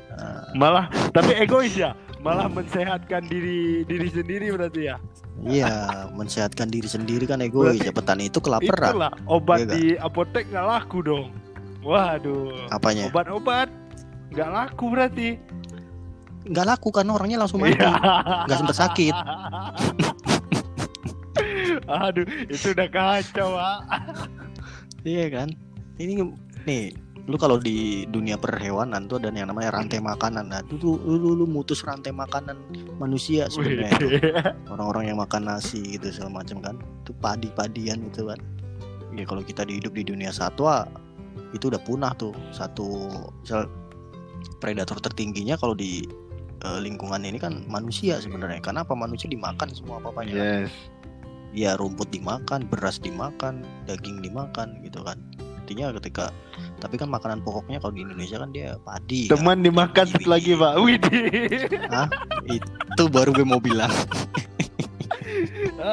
Nah, 0.09 0.41
malah 0.55 0.85
tapi 1.11 1.37
egois 1.37 1.73
ya, 1.73 1.93
malah 2.19 2.49
mensehatkan 2.49 3.21
diri 3.23 3.85
diri 3.85 4.09
sendiri 4.09 4.49
berarti 4.49 4.89
ya. 4.89 4.97
iya, 5.39 5.69
mensehatkan 6.09 6.65
diri 6.67 6.85
sendiri 6.85 7.23
kan 7.23 7.37
egois. 7.39 7.77
Ya 7.77 7.93
petani 7.93 8.25
itu 8.25 8.37
kelaparan. 8.37 8.97
Itulah 8.97 9.13
obat 9.27 9.57
Iya 9.59 9.65
nggak? 9.67 9.77
di 9.77 9.85
apotek 9.95 10.43
nggak 10.49 10.65
laku 10.67 10.97
dong. 11.01 11.29
Waduh, 11.87 12.67
Apanya? 12.67 13.07
obat-obat 13.07 13.71
nggak 14.35 14.49
laku 14.51 14.85
berarti. 14.91 15.29
Nggak 16.47 16.65
laku 16.67 16.91
kan 16.91 17.07
orangnya 17.07 17.39
langsung 17.39 17.63
mati. 17.63 17.79
Iya. 17.79 17.95
Nggak 18.43 18.57
sempet 18.59 18.75
sakit. 18.75 19.15
Aduh, 21.87 22.27
itu 22.51 22.75
udah 22.75 22.87
kacau, 22.91 23.55
Pak. 23.55 23.79
Iya 25.07 25.31
kan? 25.31 25.47
Ini 25.95 26.19
nih, 26.67 26.91
lu 27.27 27.39
kalau 27.39 27.55
di 27.55 28.03
dunia 28.11 28.35
perhewanan 28.35 29.07
tuh 29.07 29.23
ada 29.23 29.31
yang 29.31 29.47
namanya 29.47 29.79
rantai 29.79 30.03
makanan. 30.03 30.51
Nah, 30.51 30.59
itu 30.67 30.75
lu, 30.83 30.99
lu, 30.99 31.29
lu 31.39 31.45
mutus 31.47 31.87
rantai 31.87 32.11
makanan 32.11 32.59
manusia 32.99 33.47
sebenarnya. 33.47 33.95
Orang-orang 34.73 35.11
yang 35.11 35.23
makan 35.23 35.47
nasi 35.47 35.95
gitu 35.95 36.11
segala 36.11 36.43
macam 36.43 36.59
kan. 36.59 36.75
Itu 37.07 37.15
padi-padian 37.23 38.11
gitu 38.11 38.27
kan. 38.27 38.39
Ya 39.15 39.23
kalau 39.23 39.39
kita 39.39 39.63
hidup 39.63 39.95
di 39.95 40.03
dunia 40.03 40.35
satwa 40.35 40.85
itu 41.53 41.69
udah 41.71 41.81
punah 41.83 42.11
tuh. 42.15 42.33
Satu 42.51 43.07
misal 43.43 43.67
predator 44.59 44.97
tertingginya 44.99 45.55
kalau 45.59 45.73
di 45.77 46.03
eh, 46.63 46.79
lingkungan 46.81 47.23
ini 47.23 47.37
kan 47.37 47.63
manusia 47.69 48.19
sebenarnya. 48.19 48.59
Karena 48.63 48.81
apa 48.83 48.95
manusia 48.95 49.27
dimakan 49.29 49.69
semua 49.71 49.99
apa-apanya. 50.01 50.33
kan. 50.33 50.43
Yes. 50.67 50.71
ya 51.55 51.73
rumput 51.79 52.11
dimakan, 52.11 52.67
beras 52.69 52.99
dimakan, 53.01 53.63
daging 53.87 54.19
dimakan 54.21 54.77
gitu 54.83 55.01
kan. 55.01 55.17
Artinya 55.63 55.89
ketika 55.95 56.29
tapi 56.77 56.95
kan 56.95 57.09
makanan 57.09 57.41
pokoknya 57.41 57.81
kalau 57.81 57.95
di 57.95 58.05
Indonesia 58.05 58.37
kan 58.37 58.53
dia 58.53 58.77
padi. 58.85 59.25
kan. 59.27 59.41
Teman 59.41 59.65
dimakan 59.65 60.05
Biji-biji. 60.05 60.21
satu 60.21 60.27
lagi, 60.29 60.51
Pak. 60.53 60.73
Widih. 60.77 61.51
Itu 62.93 63.03
baru 63.09 63.33
gue 63.33 63.45
mau 63.47 63.57
bilang. 63.57 63.89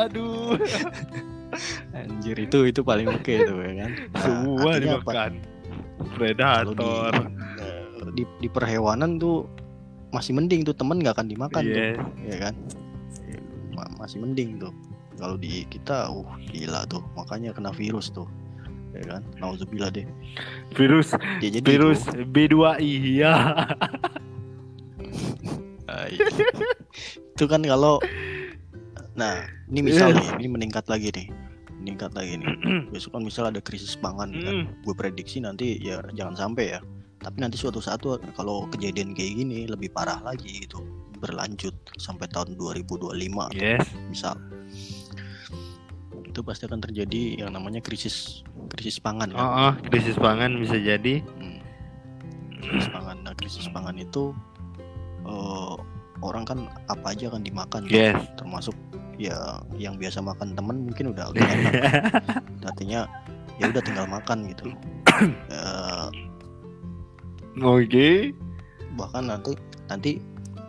Aduh, 0.04 0.58
Anjir 2.24 2.40
itu 2.40 2.58
itu 2.64 2.80
paling 2.80 3.04
oke 3.04 3.20
tuh 3.44 3.58
ya 3.60 3.72
kan. 3.78 3.90
Nah, 4.16 4.22
semua 4.24 4.72
dimakan. 4.80 5.32
Kalau 5.36 5.36
di, 5.36 6.08
Predator. 6.16 7.12
eh, 7.60 7.84
di 8.12 8.22
di 8.40 8.48
perhewanan 8.48 9.20
tuh 9.20 9.44
masih 10.08 10.32
mending 10.32 10.64
tuh 10.64 10.72
temen 10.72 10.96
nggak 10.96 11.20
akan 11.20 11.28
dimakan 11.28 11.60
tuh, 11.60 11.76
Yes. 11.76 12.00
ya 12.24 12.36
kan? 12.40 12.54
Ma- 13.70 13.92
masih 13.98 14.24
mending 14.24 14.56
tuh. 14.56 14.72
Kalau 15.14 15.36
di 15.36 15.68
kita, 15.68 16.08
uh 16.08 16.24
gila 16.48 16.88
tuh, 16.88 17.04
makanya 17.12 17.52
kena 17.52 17.70
virus 17.70 18.08
tuh, 18.08 18.24
ya 18.90 19.04
kan? 19.06 19.22
Nauzubillah 19.36 19.92
deh. 19.92 20.08
Virus 20.72 21.12
Ya, 21.44 21.52
jadi 21.52 21.66
virus 21.66 22.08
itu- 22.08 22.24
B2I 22.24 22.88
ya. 23.20 23.34
Itu 27.34 27.44
kan 27.44 27.60
kalau 27.60 28.00
nah 29.14 29.44
ini 29.68 29.84
misal 29.84 30.10
nih 30.10 30.26
ini 30.38 30.48
meningkat 30.48 30.88
lagi 30.88 31.12
nih 31.12 31.30
meningkat 31.84 32.16
lagi 32.16 32.40
nih 32.40 32.48
besok 32.92 33.12
kan 33.12 33.22
misal 33.22 33.44
ada 33.46 33.60
krisis 33.60 33.92
pangan 33.94 34.32
kan 34.32 34.54
Mm. 34.64 34.80
gue 34.80 34.94
prediksi 34.94 35.38
nanti 35.38 35.76
ya 35.78 36.00
jangan 36.10 36.32
sampai 36.34 36.72
ya 36.72 36.80
tapi 37.20 37.36
nanti 37.38 37.54
suatu 37.54 37.78
saat 37.78 38.00
tuh 38.00 38.16
kalau 38.32 38.64
kejadian 38.66 39.12
kayak 39.12 39.36
gini 39.36 39.64
lebih 39.64 39.88
parah 39.88 40.20
lagi 40.20 40.64
gitu 40.64 40.80
berlanjut 41.16 41.72
sampai 41.96 42.24
tahun 42.26 42.56
2025 42.56 43.12
atau 43.12 43.52
Yes. 43.54 43.84
misal 44.06 44.36
itu 46.24 46.40
pasti 46.40 46.64
akan 46.64 46.80
terjadi 46.80 47.40
yang 47.40 47.54
namanya 47.54 47.78
krisis 47.78 48.42
krisis 48.68 48.98
pangan 48.98 49.30
kan 49.30 49.38
Oh, 49.38 49.52
oh, 49.68 49.72
krisis 49.86 50.16
pangan 50.16 50.58
bisa 50.58 50.74
jadi. 50.74 51.22
Hmm. 51.22 51.62
krisis 52.60 52.88
pangan 52.90 53.16
nah 53.20 53.32
krisis 53.32 53.66
pangan 53.68 53.94
itu 53.94 54.34
eh, 55.24 55.74
orang 56.20 56.42
kan 56.42 56.58
apa 56.86 57.06
aja 57.08 57.28
akan 57.28 57.40
dimakan 57.40 57.84
tuh. 57.84 57.94
Yes. 57.94 58.18
termasuk 58.34 58.74
ya 59.24 59.60
yang 59.76 59.96
biasa 59.96 60.20
makan 60.20 60.52
temen 60.52 60.84
mungkin 60.88 61.12
udah 61.12 61.28
udah 61.32 61.42
enak 61.42 61.72
artinya 62.64 63.08
ya 63.56 63.70
udah 63.70 63.82
tinggal 63.82 64.06
makan 64.08 64.50
gitu 64.50 64.68
Eh, 65.46 66.08
Oke. 67.62 68.34
bahkan 68.98 69.30
nanti 69.30 69.54
nanti 69.86 70.12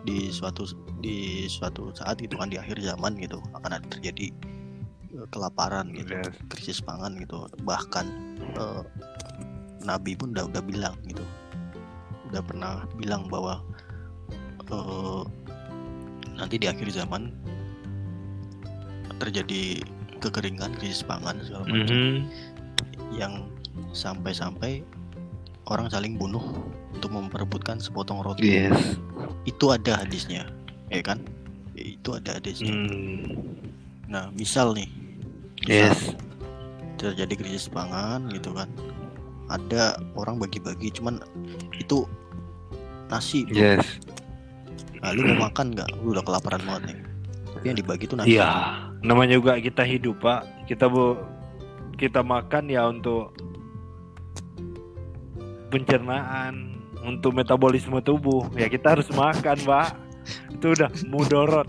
di 0.06 0.30
suatu 0.30 0.70
di 1.02 1.50
suatu 1.50 1.90
saat 1.90 2.22
gitu 2.22 2.38
kan 2.38 2.46
di 2.46 2.54
akhir 2.62 2.78
zaman 2.78 3.18
gitu 3.18 3.42
akan 3.58 3.74
ada 3.74 3.86
terjadi 3.90 4.30
eh, 5.10 5.26
kelaparan 5.34 5.90
gitu 5.90 6.14
Yes. 6.14 6.30
krisis 6.46 6.78
pangan 6.78 7.18
gitu 7.18 7.50
bahkan 7.66 8.06
eh, 8.54 8.82
Nabi 9.82 10.14
pun 10.14 10.30
udah 10.30 10.46
udah 10.46 10.62
bilang 10.62 10.94
gitu 11.10 11.26
udah 12.30 12.42
pernah 12.46 12.86
bilang 12.94 13.26
bahwa 13.26 13.58
eh, 14.70 15.22
nanti 16.38 16.54
di 16.54 16.70
akhir 16.70 16.86
zaman 16.94 17.34
terjadi 19.16 19.80
kekeringan 20.18 20.72
krisis 20.74 21.00
pangan 21.00 21.38
segala 21.40 21.64
macam 21.66 21.92
Mhm. 21.92 22.14
yang 23.12 23.32
sampai-sampai 23.92 24.80
orang 25.66 25.88
saling 25.88 26.14
bunuh 26.14 26.42
untuk 26.90 27.10
memperebutkan 27.10 27.76
sepotong 27.76 28.22
roti 28.22 28.64
Yes. 28.64 28.96
itu 29.44 29.70
ada 29.70 30.00
hadisnya 30.00 30.48
ya 30.88 31.02
kan 31.02 31.20
itu 31.74 32.08
ada 32.10 32.38
hadisnya 32.38 32.72
Hmm. 32.72 33.52
nah 34.06 34.24
misal 34.32 34.72
nih 34.72 34.88
misal 35.60 35.92
Yes. 35.92 36.00
terjadi 36.96 37.34
krisis 37.36 37.68
pangan 37.68 38.30
gitu 38.30 38.52
kan 38.52 38.70
ada 39.46 39.94
orang 40.14 40.38
bagi-bagi 40.38 40.90
cuman 40.90 41.20
itu 41.76 42.08
nasi 43.06 43.44
bro. 43.44 43.54
Yes. 43.76 43.86
nah, 44.98 45.12
lu 45.12 45.22
mau 45.28 45.46
makan 45.46 45.70
nggak 45.70 45.88
lu 46.00 46.10
udah 46.10 46.24
kelaparan 46.24 46.62
banget 46.62 46.82
nih 46.90 46.98
tapi 47.52 47.64
yang 47.66 47.78
dibagi 47.78 48.04
tuh 48.06 48.16
nasi 48.16 48.34
Iya. 48.34 48.50
Namanya 49.06 49.38
juga 49.38 49.54
kita 49.62 49.86
hidup, 49.86 50.18
Pak. 50.18 50.66
Kita 50.66 50.90
bu 50.90 51.14
kita 51.96 52.20
makan 52.20 52.68
ya 52.68 52.90
untuk 52.90 53.32
pencernaan 55.70 56.76
untuk 57.06 57.32
metabolisme 57.32 57.98
tubuh. 58.02 58.50
Ya 58.58 58.66
kita 58.66 58.98
harus 58.98 59.06
makan 59.14 59.56
pak. 59.62 59.94
Itu 60.50 60.74
udah 60.74 60.90
mudorot. 61.06 61.68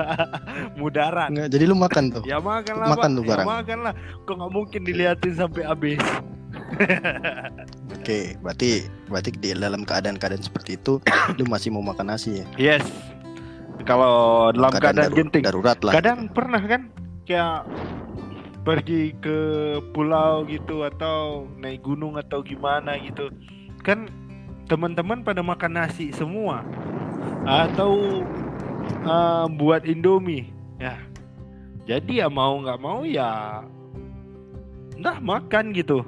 Mudarat. 0.80 1.32
Nggak, 1.32 1.48
jadi 1.48 1.64
lu 1.64 1.76
makan 1.80 2.04
tuh. 2.12 2.22
ya 2.28 2.36
makan 2.36 2.74
lah 2.76 2.88
Makan 2.92 3.10
tuh 3.16 3.24
ya 3.24 3.28
barang. 3.32 3.46
makan 3.48 3.78
lah. 3.88 3.94
Kok 4.28 4.34
nggak 4.36 4.52
mungkin 4.52 4.80
diliatin 4.84 5.34
sampai 5.34 5.62
habis? 5.64 6.00
Oke, 7.96 8.36
berarti 8.42 8.84
berarti 9.08 9.30
di 9.38 9.48
dalam 9.56 9.82
keadaan-keadaan 9.86 10.44
seperti 10.44 10.76
itu 10.76 11.00
lu 11.40 11.44
masih 11.48 11.72
mau 11.72 11.82
makan 11.82 12.14
nasi 12.14 12.42
ya? 12.42 12.46
yes 12.58 12.84
kalau 13.84 14.48
dalam 14.52 14.72
keadaan, 14.72 15.10
daru- 15.10 15.16
genting. 15.16 15.42
darurat 15.44 15.78
lah. 15.80 15.92
kadang 15.96 16.28
pernah 16.30 16.62
kan 16.62 16.92
kayak 17.24 17.64
pergi 18.60 19.16
ke 19.18 19.38
pulau 19.96 20.44
gitu 20.44 20.84
atau 20.84 21.48
naik 21.56 21.80
gunung 21.80 22.20
atau 22.20 22.44
gimana 22.44 23.00
gitu. 23.00 23.32
Kan 23.80 24.10
teman-teman 24.68 25.24
pada 25.24 25.40
makan 25.40 25.80
nasi 25.80 26.12
semua. 26.12 26.62
Atau 27.48 28.24
uh, 29.04 29.48
buat 29.48 29.88
indomie 29.88 30.52
ya. 30.76 31.00
Jadi 31.88 32.20
ya 32.20 32.28
mau 32.28 32.60
nggak 32.60 32.80
mau 32.80 33.02
ya 33.02 33.64
nah 35.00 35.16
makan 35.16 35.72
gitu. 35.72 36.04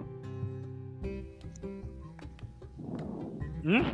Hmm? 3.64 3.84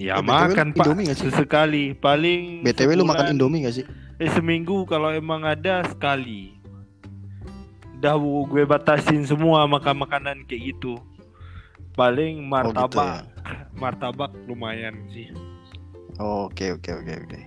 Ya 0.00 0.16
Eh, 0.16 0.22
BTW 0.22 0.32
makan 0.48 0.66
pak 0.70 0.76
Indomie 0.80 1.04
nggak 1.04 1.18
sih? 1.18 1.26
sesekali 1.28 1.84
paling 1.92 2.64
BTW 2.64 2.90
lu 2.94 3.04
makan 3.04 3.20
sebulan. 3.22 3.34
Indomie 3.36 3.60
gak 3.62 3.74
sih? 3.74 3.84
Eh 4.16 4.30
seminggu 4.30 4.84
kalau 4.84 5.12
emang 5.12 5.44
ada 5.44 5.84
sekali. 5.84 6.56
Udah 7.96 8.16
gue 8.16 8.64
batasin 8.64 9.22
semua 9.22 9.64
makan 9.66 10.00
makanan 10.00 10.44
kayak 10.44 10.72
gitu. 10.72 10.96
Paling 11.92 12.48
Oh 12.48 12.72
gitu 12.72 12.96
martabak, 12.96 13.28
ya. 13.28 13.52
martabak 13.74 14.32
lumayan 14.44 14.96
sih. 15.08 15.28
Oke 16.16 16.72
oke 16.72 16.90
oke 16.94 17.12
oke. 17.18 17.40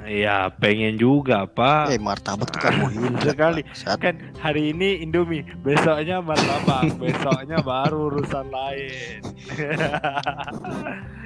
Iya 0.00 0.48
pengen 0.56 0.94
juga 0.94 1.44
pak. 1.44 1.90
Eh 1.90 1.98
martabak 1.98 2.48
tuh 2.48 2.60
karbohidrat. 2.60 3.34
Sekali. 3.34 3.60
Saat 3.70 3.98
Kan 3.98 4.14
hari 4.38 4.70
ini 4.70 5.02
Indomie, 5.02 5.42
besoknya 5.60 6.22
martabak, 6.22 6.94
besoknya 6.96 7.58
baru 7.60 8.08
urusan 8.08 8.46
lain. 8.48 9.20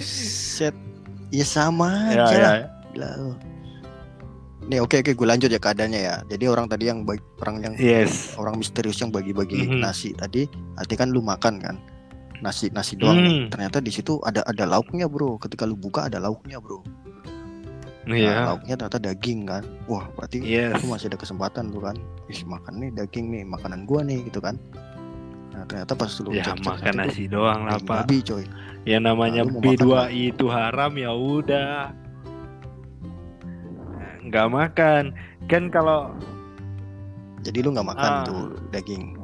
set 0.00 0.74
ya 1.30 1.46
sama 1.46 2.12
ya, 2.12 2.24
aja 2.24 2.34
ya. 2.34 2.40
lah. 2.40 2.56
Gila 2.92 3.08
lu. 3.18 3.32
Nih 4.66 4.82
oke 4.82 4.98
oke 4.98 5.12
gue 5.14 5.26
lanjut 5.26 5.50
ya 5.50 5.60
keadaannya 5.62 6.00
ya. 6.00 6.16
Jadi 6.26 6.44
orang 6.50 6.66
tadi 6.66 6.90
yang 6.90 7.06
bagi, 7.06 7.22
orang 7.38 7.56
yang 7.62 7.74
Yes. 7.78 8.34
orang 8.34 8.58
misterius 8.58 8.98
yang 8.98 9.14
bagi-bagi 9.14 9.62
Mhm. 9.62 9.78
nasi 9.78 10.10
tadi, 10.10 10.48
arti 10.74 10.94
kan 10.98 11.14
lu 11.14 11.22
makan 11.22 11.62
kan 11.62 11.76
nasi 12.42 12.68
nasi 12.74 12.98
doang. 12.98 13.16
nih. 13.16 13.46
Hmm. 13.46 13.48
Ternyata 13.48 13.78
di 13.78 13.94
situ 13.94 14.18
ada 14.26 14.42
ada 14.42 14.66
lauknya 14.66 15.06
bro. 15.06 15.38
Ketika 15.38 15.64
lu 15.64 15.78
buka 15.78 16.10
ada 16.10 16.18
lauknya 16.18 16.58
bro. 16.58 16.82
Nah, 18.06 18.14
Iya. 18.14 18.54
lauknya 18.54 18.74
ternyata 18.78 18.98
daging 19.02 19.40
kan. 19.46 19.62
Wah 19.90 20.06
berarti 20.14 20.38
Yes. 20.42 20.78
lu 20.82 20.94
masih 20.94 21.10
ada 21.10 21.18
kesempatan 21.18 21.70
tuh 21.70 21.82
kan. 21.82 21.96
Ih 22.26 22.42
makan 22.46 22.74
nih 22.82 22.90
daging 22.94 23.26
nih 23.30 23.42
makanan 23.46 23.82
gua 23.86 24.02
nih 24.02 24.26
gitu 24.26 24.38
kan. 24.42 24.58
Nah 25.56 25.64
ternyata 25.64 25.96
pas 25.96 26.12
lu 26.20 26.30
Ya 26.30 26.44
cek-cek 26.44 26.68
makan 26.68 26.92
ternyata 26.92 27.08
nasi 27.08 27.24
doang 27.26 27.60
tuh 27.60 27.68
lah 27.72 27.78
pak. 27.80 27.96
babi 28.04 28.18
coy. 28.20 28.44
Yang 28.84 29.02
namanya 29.02 29.40
Nah, 29.40 29.48
lu 29.48 29.50
mau 29.50 29.60
makan 29.64 29.72
B2I 29.80 30.20
itu 30.28 30.46
haram 30.46 30.92
ya 30.94 31.10
udah. 31.10 31.72
Nggak 34.22 34.46
makan. 34.48 35.02
Kan 35.46 35.62
kalau 35.70 36.12
Jadi 37.40 37.58
lu 37.62 37.70
nggak 37.70 37.88
makan 37.88 38.10
Ah. 38.12 38.24
tuh 38.26 38.42
daging. 38.68 39.14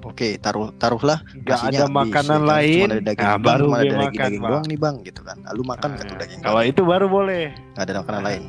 Oke, 0.00 0.36
taruh 0.36 0.68
taruhlah 0.76 1.20
nasinya 1.42 1.68
ada 1.74 1.84
habis, 1.84 1.96
makanan 1.96 2.28
ya 2.30 2.44
kan? 2.44 2.52
lain, 2.54 2.76
Cuma 2.78 2.92
ada 2.92 3.02
daging, 3.02 3.24
nah, 3.24 3.38
baru 3.40 3.64
cuma 3.64 3.74
ada 3.74 3.82
daging, 3.82 3.96
makan, 3.98 4.12
daging 4.20 4.36
Pak. 4.36 4.50
doang 4.52 4.64
nih 4.64 4.78
bang, 4.78 4.96
gitu 5.02 5.20
kan. 5.24 5.36
Nah, 5.40 5.52
lu 5.52 5.62
makan 5.64 5.88
nggak 5.90 6.04
tuh 6.04 6.12
Nah, 6.12 6.20
daging? 6.20 6.40
Kalau 6.40 6.60
itu 6.62 6.82
baru 6.84 7.06
boleh. 7.08 7.44
nggak 7.74 7.84
ada 7.84 7.92
makanan 7.98 8.22
lain. 8.22 8.42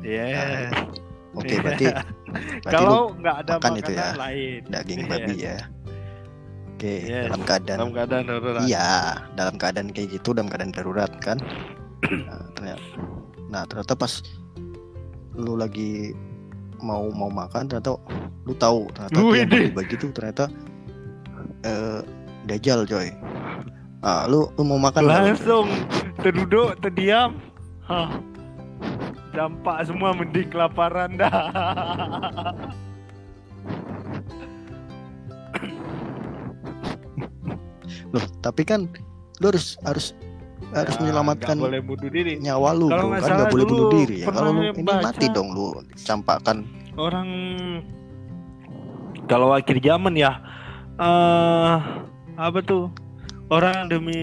Yes. 0.00 0.72
Oke, 1.30 1.54
berarti 1.60 1.84
berarti 2.64 2.64
lu 2.64 2.72
Kalau 2.74 3.02
nggak 3.14 3.36
ada 3.38 3.52
makan 3.54 3.60
makanan 3.60 3.78
itu 3.78 3.92
ya, 3.92 4.08
lain. 4.16 4.60
daging 4.66 4.98
Yes. 4.98 5.10
babi 5.12 5.34
ya. 5.38 5.56
Oke, 6.78 7.02
Yes. 7.02 7.26
dalam 7.26 7.42
keadaan 7.42 7.78
Dalam 7.82 7.90
keadaan 7.90 8.24
darurat. 8.24 8.62
iya, 8.64 8.90
dalam 9.34 9.54
keadaan 9.58 9.90
kayak 9.90 10.14
gitu, 10.14 10.30
dalam 10.30 10.46
keadaan 10.46 10.70
darurat 10.70 11.10
kan. 11.18 11.38
Nah, 12.06 12.46
ternyata, 12.54 12.86
nah 13.50 13.62
ternyata 13.66 13.98
pas 13.98 14.22
lu 15.34 15.58
lagi 15.58 16.14
mau 16.78 17.10
mau 17.10 17.26
makan 17.26 17.66
ternyata 17.66 17.98
lu 18.46 18.54
tahu 18.54 18.86
ternyata 18.94 19.18
tuh 19.18 19.34
yang 19.34 19.50
Wih, 19.50 19.74
bagi 19.74 19.94
tuh 19.98 20.14
ternyata 20.14 20.46
eh 21.66 21.98
dajal 22.46 22.86
coy. 22.86 23.10
Ah, 23.98 24.30
lu 24.30 24.46
lu 24.54 24.62
mau 24.62 24.78
makan? 24.78 25.10
Langsung 25.10 25.66
terduduk, 26.22 26.78
terdiam. 26.78 27.34
Hah. 27.82 28.22
Dampak 29.34 29.90
semua 29.90 30.14
mending 30.14 30.46
kelaparan 30.46 31.18
dah. 31.18 31.34
Loh, 38.14 38.24
tapi 38.40 38.64
kan 38.64 38.88
lu 39.38 39.44
harus 39.52 39.76
harus 39.84 40.16
harus 40.74 40.94
Ya, 40.96 41.00
menyelamatkan 41.00 41.54
nggak 41.56 41.70
boleh 41.70 41.82
bunuh 41.84 42.10
diri. 42.10 42.32
nyawa 42.40 42.70
lu 42.74 42.88
Kalau 42.90 43.08
bro. 43.08 43.20
kan 43.20 43.30
nggak 43.30 43.52
boleh 43.52 43.66
bunuh 43.68 43.88
diri 43.94 44.16
ya. 44.20 44.26
Kalau 44.28 44.50
lu 44.52 44.60
ini 44.66 44.82
baca. 44.82 45.02
mati 45.04 45.26
dong 45.30 45.48
lu 45.54 45.64
campakkan. 46.02 46.56
orang 46.98 47.28
kalau 49.30 49.54
akhir 49.54 49.78
zaman 49.78 50.18
ya 50.18 50.34
eh 50.98 51.76
apa 52.34 52.58
tuh? 52.64 52.90
Orang 53.48 53.88
demi 53.88 54.18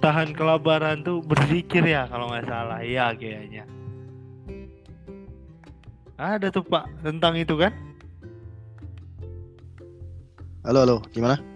tahan 0.00 0.32
kelaparan 0.32 1.04
tuh 1.04 1.20
berzikir 1.20 1.84
ya 1.84 2.06
kalau 2.08 2.30
nggak 2.30 2.46
salah. 2.48 2.80
Iya 2.80 3.12
kayaknya. 3.12 3.66
Ada 6.16 6.52
tuh 6.52 6.64
pak 6.64 6.88
tentang 7.02 7.36
itu 7.36 7.56
kan? 7.58 7.72
Halo 10.64 10.84
halo. 10.84 10.96
Gimana 11.10 11.49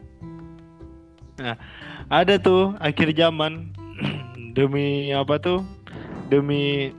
ada 2.11 2.35
tuh 2.39 2.75
akhir 2.79 3.15
zaman 3.17 3.75
demi 4.57 5.11
apa 5.11 5.39
tuh? 5.39 5.61
Demi 6.31 6.91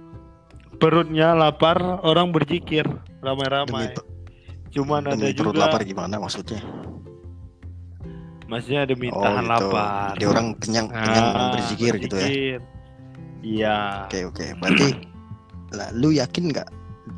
perutnya 0.78 1.34
lapar 1.34 1.80
orang 2.04 2.30
berzikir 2.36 2.86
ramai-ramai. 3.24 3.96
Cuman 4.76 5.08
ada 5.08 5.16
demi 5.16 5.32
perut 5.34 5.56
juga 5.56 5.72
lapar 5.72 5.82
gimana 5.88 6.20
maksudnya? 6.20 6.60
Maksudnya 8.46 8.86
demi 8.86 9.10
oh 9.10 9.24
tahan 9.24 9.42
gitu. 9.42 9.52
lapar. 9.52 10.14
Jadi 10.14 10.26
orang 10.30 10.48
kenyang 10.62 10.88
kenyang 10.94 11.26
orang 11.34 11.46
Ah, 11.50 11.52
berzikir 11.58 11.94
gitu 11.98 12.16
ya? 12.16 12.28
berzikir. 12.30 12.60
Iya. 13.46 13.78
oke 14.06 14.20
oke. 14.30 14.46
Berarti 14.62 14.88
lah 15.78 15.90
lu 15.98 16.14
yakin 16.14 16.44
nggak 16.54 16.70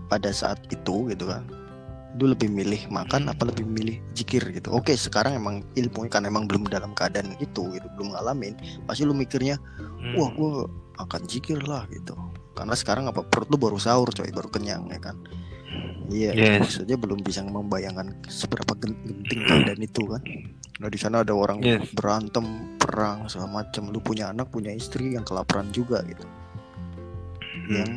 pada 0.08 0.32
saat 0.32 0.58
itu 0.72 1.12
gitu 1.12 1.28
kan 1.28 1.44
lu 2.18 2.34
lebih 2.34 2.50
milih 2.50 2.90
makan 2.90 3.30
apa 3.30 3.46
lebih 3.46 3.64
milih 3.64 4.02
zikir 4.12 4.42
gitu. 4.50 4.74
Oke 4.74 4.98
sekarang 4.98 5.38
emang 5.38 5.62
ilmunya 5.78 6.10
kan 6.10 6.26
emang 6.26 6.50
belum 6.50 6.66
dalam 6.66 6.92
keadaan 6.92 7.38
itu 7.38 7.70
gitu 7.70 7.88
belum 7.94 8.18
ngalamin 8.18 8.58
pasti 8.86 9.06
lu 9.06 9.14
mikirnya 9.14 9.62
Hmm. 9.98 10.14
wah 10.14 10.30
gue 10.30 10.54
akan 10.98 11.22
zikir 11.26 11.58
lah 11.64 11.86
gitu. 11.90 12.14
Karena 12.54 12.74
sekarang 12.74 13.06
apa 13.06 13.22
perut 13.22 13.50
lu 13.50 13.58
baru 13.58 13.78
sahur 13.78 14.10
coy 14.10 14.30
baru 14.30 14.50
kenyang 14.50 14.90
ya 14.90 14.98
kan? 14.98 15.18
Iya 16.10 16.32
Yes. 16.34 16.60
maksudnya 16.64 16.98
belum 16.98 17.22
bisa 17.22 17.42
membayangkan 17.42 18.18
seberapa 18.26 18.74
gen- 18.78 18.98
genting 19.04 19.42
keadaan 19.46 19.82
itu 19.82 20.02
kan. 20.10 20.22
Nah 20.82 20.90
di 20.90 20.98
sana 20.98 21.22
ada 21.22 21.34
orang 21.34 21.62
Yes. 21.62 21.90
berantem 21.94 22.78
perang 22.78 23.26
segala 23.28 23.62
macam 23.62 23.90
lu 23.90 24.00
punya 24.00 24.30
anak 24.30 24.50
punya 24.50 24.70
istri 24.72 25.14
yang 25.14 25.26
kelaparan 25.26 25.70
juga 25.70 26.02
gitu. 26.06 26.26
Yang 27.68 27.92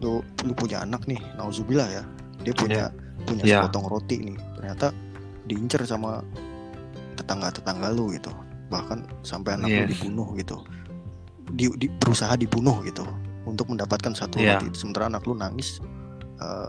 lu 0.00 0.12
lu 0.42 0.52
punya 0.56 0.82
anak 0.82 1.04
nih 1.04 1.20
nauzubillah 1.36 1.88
ya. 1.90 2.02
Dia 2.42 2.54
punya 2.54 2.88
punya 3.26 3.42
Ya. 3.42 3.60
sepotong 3.60 3.86
roti 3.86 4.16
nih 4.22 4.38
ternyata 4.54 4.94
diincer 5.44 5.82
sama 5.82 6.22
tetangga 7.14 7.50
tetangga 7.50 7.90
lu 7.90 8.10
gitu 8.10 8.30
bahkan 8.66 9.02
sampai 9.20 9.54
anak 9.54 9.68
lu 9.68 9.82
Yes. 9.82 9.90
dibunuh 9.92 10.28
gitu 10.34 10.56
di, 11.48 11.70
di- 11.76 11.92
berusaha 11.92 12.34
dibunuh 12.34 12.82
gitu 12.82 13.06
untuk 13.44 13.70
mendapatkan 13.70 14.10
satu 14.12 14.38
Ya. 14.38 14.58
roti 14.58 14.70
sementara 14.72 15.06
anak 15.06 15.22
lu 15.24 15.34
nangis 15.34 15.78
eh, 16.36 16.68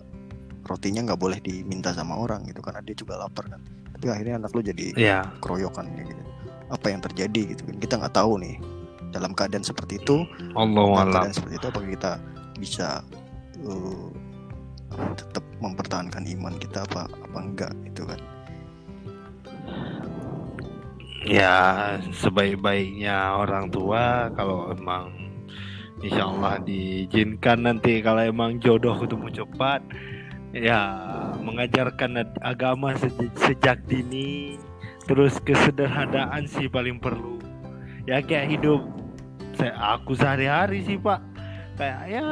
rotinya 0.64 1.02
nggak 1.06 1.20
boleh 1.20 1.40
diminta 1.40 1.92
sama 1.92 2.16
orang 2.16 2.44
gitu 2.44 2.60
karena 2.60 2.80
dia 2.82 2.94
juga 2.94 3.18
lapar 3.18 3.48
kan 3.48 3.62
tapi 3.92 4.06
akhirnya 4.08 4.36
anak 4.38 4.52
lu 4.52 4.62
jadi 4.62 4.86
Iya. 4.94 5.20
keroyokan 5.40 5.90
gitu 5.96 6.22
apa 6.68 6.88
yang 6.88 7.00
terjadi 7.00 7.42
gitu 7.50 7.62
kan 7.64 7.76
kita 7.78 7.94
nggak 7.98 8.14
tahu 8.14 8.38
nih 8.38 8.60
dalam 9.10 9.32
keadaan 9.32 9.64
seperti 9.64 9.98
itu 9.98 10.28
Allah 10.54 10.68
dalam 10.78 10.94
alam. 10.94 11.08
keadaan 11.10 11.34
seperti 11.34 11.56
itu 11.56 11.66
apakah 11.66 11.90
kita 11.90 12.12
bisa 12.56 12.88
uh, 13.64 14.08
tetap 15.18 15.46
mempertahankan 15.62 16.24
iman 16.38 16.54
kita 16.58 16.86
apa 16.86 17.10
apa 17.10 17.40
enggak 17.40 17.74
gitu 17.90 18.04
kan? 18.06 18.20
Ya 21.28 21.56
sebaik-baiknya 22.14 23.36
orang 23.36 23.68
tua 23.68 24.32
kalau 24.32 24.72
emang 24.72 25.12
Insya 25.98 26.30
Allah 26.30 26.62
diizinkan 26.62 27.66
nanti 27.66 28.06
kalau 28.06 28.22
emang 28.22 28.62
jodoh 28.62 28.94
ketemu 29.02 29.34
cepat 29.34 29.82
ya 30.54 30.80
mengajarkan 31.42 32.22
agama 32.46 32.94
sejak 33.34 33.82
dini 33.90 34.62
terus 35.10 35.42
kesederhanaan 35.42 36.46
sih 36.46 36.70
paling 36.70 37.02
perlu. 37.02 37.42
Ya 38.06 38.22
kayak 38.22 38.62
hidup 38.62 38.86
saya 39.58 39.74
aku 39.98 40.14
sehari-hari 40.14 40.86
sih 40.86 41.02
pak. 41.02 41.18
Kayak 41.82 42.02
ya 42.14 42.26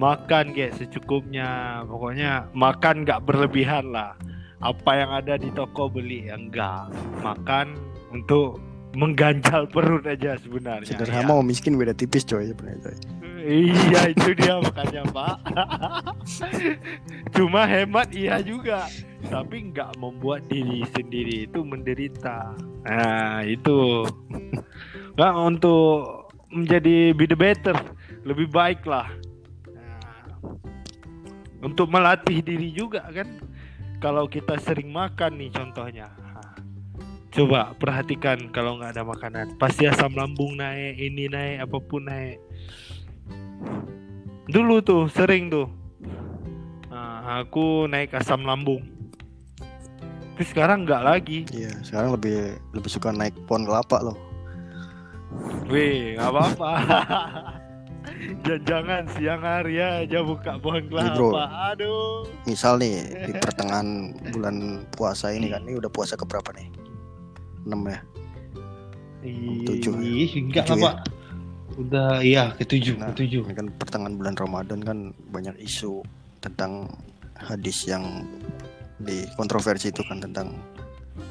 makan 0.00 0.56
kayak 0.56 0.80
secukupnya 0.80 1.80
pokoknya 1.84 2.48
makan 2.56 3.04
nggak 3.04 3.20
berlebihan 3.28 3.92
lah 3.92 4.16
apa 4.64 4.90
yang 4.96 5.12
ada 5.12 5.36
di 5.36 5.52
toko 5.52 5.92
beli 5.92 6.32
ya 6.32 6.40
enggak 6.40 6.88
makan 7.20 7.76
untuk 8.08 8.56
mengganjal 8.96 9.70
perut 9.70 10.02
aja 10.08 10.34
sebenarnya 10.40 10.88
Sederhana 10.88 11.22
ya. 11.22 11.28
mau 11.28 11.40
miskin 11.44 11.76
beda 11.76 11.94
tipis 11.94 12.26
coy 12.26 12.48
sebenarnya 12.48 12.90
coy. 12.90 12.96
Iya 13.40 14.12
itu 14.12 14.36
dia 14.36 14.60
makanya 14.60 15.02
Pak. 15.16 15.36
Cuma 17.36 17.64
hemat 17.64 18.12
iya 18.12 18.36
juga, 18.44 18.84
tapi 19.32 19.72
nggak 19.72 19.96
membuat 19.96 20.44
diri 20.52 20.84
sendiri 20.92 21.48
itu 21.48 21.64
menderita. 21.64 22.52
Nah 22.84 23.40
itu 23.46 24.04
nggak 25.16 25.34
untuk 25.40 26.28
menjadi 26.52 27.16
be 27.16 27.24
the 27.24 27.38
better, 27.38 27.76
lebih 28.28 28.50
baik 28.52 28.84
lah. 28.84 29.08
Untuk 31.60 31.92
melatih 31.92 32.40
diri 32.40 32.72
juga 32.72 33.04
kan. 33.08 33.28
Kalau 34.00 34.24
kita 34.26 34.56
sering 34.60 34.88
makan 34.88 35.36
nih 35.36 35.50
contohnya. 35.52 36.08
Coba 37.30 37.76
perhatikan 37.78 38.50
kalau 38.50 38.80
nggak 38.80 38.96
ada 38.98 39.04
makanan, 39.06 39.46
pasti 39.54 39.86
asam 39.86 40.18
lambung 40.18 40.58
naik, 40.58 40.98
ini 40.98 41.30
naik, 41.30 41.62
apa 41.62 41.78
pun 41.78 42.02
naik 42.10 42.42
dulu 44.50 44.82
tuh 44.82 45.06
sering 45.06 45.46
tuh 45.48 45.70
Nah, 46.90 47.46
aku 47.46 47.86
naik 47.86 48.10
asam 48.18 48.42
lambung 48.42 48.82
tapi 50.34 50.42
sekarang 50.56 50.88
nggak 50.88 51.02
lagi 51.04 51.38
Iya, 51.52 51.70
sekarang 51.84 52.16
lebih 52.18 52.56
lebih 52.72 52.90
suka 52.90 53.12
naik 53.14 53.36
pohon 53.46 53.68
kelapa 53.68 54.00
loh. 54.02 54.16
wih 55.70 56.18
nggak 56.18 56.28
apa-apa 56.32 56.72
jangan 58.66 59.04
siang 59.16 59.42
hari 59.42 59.80
aja 59.80 60.20
buka 60.20 60.60
pohon 60.60 60.84
Nih, 60.86 61.10
bro. 61.16 61.32
kelapa 61.32 61.46
aduh 61.72 62.28
Misal 62.44 62.76
nih 62.80 63.26
di 63.28 63.32
pertengahan 63.36 64.12
bulan 64.32 64.84
puasa 64.92 65.32
ini 65.32 65.52
kan, 65.52 65.64
ini 65.64 65.78
udah 65.80 65.90
puasa 65.92 66.16
keberapa 66.16 66.50
nih? 66.56 66.68
6 67.68 67.76
ya. 67.92 68.00
Tujuh 69.68 69.92
ya? 70.00 70.26
Enggak 70.40 70.64
lah 70.72 70.76
ya? 70.76 70.84
pak. 70.84 70.94
Udah 71.80 72.10
iya 72.20 72.44
ketujuh, 72.56 72.96
Nah, 73.00 73.12
ketujuh. 73.12 73.42
Ini 73.46 73.54
kan 73.56 73.66
pertengahan 73.76 74.14
bulan 74.16 74.34
Ramadan 74.36 74.80
kan 74.84 74.98
banyak 75.32 75.56
isu 75.60 76.04
tentang 76.40 76.88
hadis 77.36 77.88
yang 77.88 78.24
di 79.00 79.24
kontroversi 79.36 79.88
itu 79.88 80.04
kan 80.04 80.20
tentang 80.20 80.56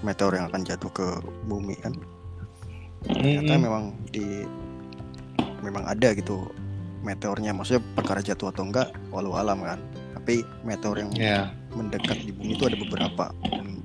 meteor 0.01 0.33
yang 0.37 0.49
akan 0.49 0.65
jatuh 0.65 0.89
ke 0.89 1.07
bumi 1.45 1.77
kan. 1.81 1.93
Ternyata 3.05 3.53
memang 3.57 3.93
di 4.09 4.45
memang 5.61 5.83
ada 5.85 6.15
gitu 6.15 6.47
meteornya 7.01 7.51
maksudnya 7.51 7.81
perkara 7.93 8.19
jatuh 8.19 8.49
atau 8.49 8.63
enggak 8.63 8.91
walau 9.09 9.33
alam 9.33 9.61
kan. 9.61 9.79
Tapi 10.13 10.41
meteor 10.61 10.99
yang 10.99 11.11
Ya. 11.13 11.49
mendekat 11.71 12.19
di 12.19 12.31
bumi 12.31 12.53
itu 12.53 12.65
ada 12.65 12.77
beberapa 12.77 13.25
dan 13.45 13.81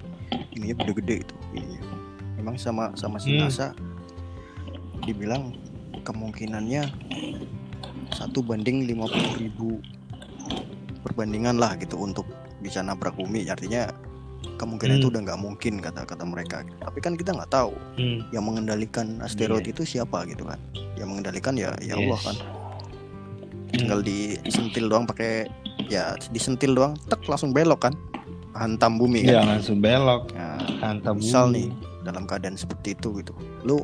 ininya 0.51 0.75
gede-gede 0.79 1.17
itu 1.23 1.35
ininya. 1.53 1.81
Memang 2.37 2.57
sama 2.57 2.93
sama 2.95 3.17
si 3.17 3.33
Hmm. 3.33 3.47
NASA 3.47 3.73
dibilang 5.03 5.53
kemungkinannya 6.03 6.83
satu 8.11 8.41
banding 8.41 8.85
50 8.85 9.09
ribu 9.39 9.81
perbandingan 11.01 11.57
lah 11.57 11.77
gitu 11.77 11.97
untuk 11.97 12.25
bisa 12.61 12.81
nabrak 12.81 13.13
bumi 13.15 13.45
artinya 13.47 13.93
kemungkinan 14.57 14.97
Hmm. 14.97 15.01
itu 15.01 15.09
udah 15.09 15.21
nggak 15.23 15.41
mungkin 15.41 15.73
kata 15.79 16.05
kata 16.05 16.25
mereka 16.25 16.65
tapi 16.79 16.99
kan 17.01 17.17
kita 17.17 17.33
nggak 17.33 17.51
tahu 17.51 17.73
Hmm. 17.97 18.25
yang 18.31 18.45
mengendalikan 18.45 19.21
asteroid 19.21 19.65
Iya. 19.65 19.73
itu 19.73 19.83
siapa 19.87 20.25
gitu 20.25 20.45
kan 20.45 20.57
yang 20.95 21.09
mengendalikan 21.11 21.53
ya 21.55 21.73
ya 21.81 21.97
Allah 21.97 22.17
Yes. 22.17 22.27
kan 22.27 22.37
tinggal 23.75 24.01
disentil 24.01 24.87
doang 24.87 25.05
pakai 25.05 25.51
ya 25.91 26.15
disentil 26.31 26.73
doang 26.75 26.95
tek 27.11 27.23
langsung 27.27 27.51
belok 27.51 27.91
kan. 27.91 27.95
Hantam 28.55 29.03
bumi 29.03 29.27
kan. 29.27 29.59
Langsung 29.59 29.83
belok. 29.83 30.31
Nah, 30.39 30.63
Hantam 30.79 31.19
misal 31.19 31.51
bumi. 31.51 31.55
nih 31.59 31.69
dalam 32.07 32.25
keadaan 32.25 32.55
seperti 32.55 32.95
itu 32.95 33.19
gitu. 33.19 33.35
Lu 33.67 33.83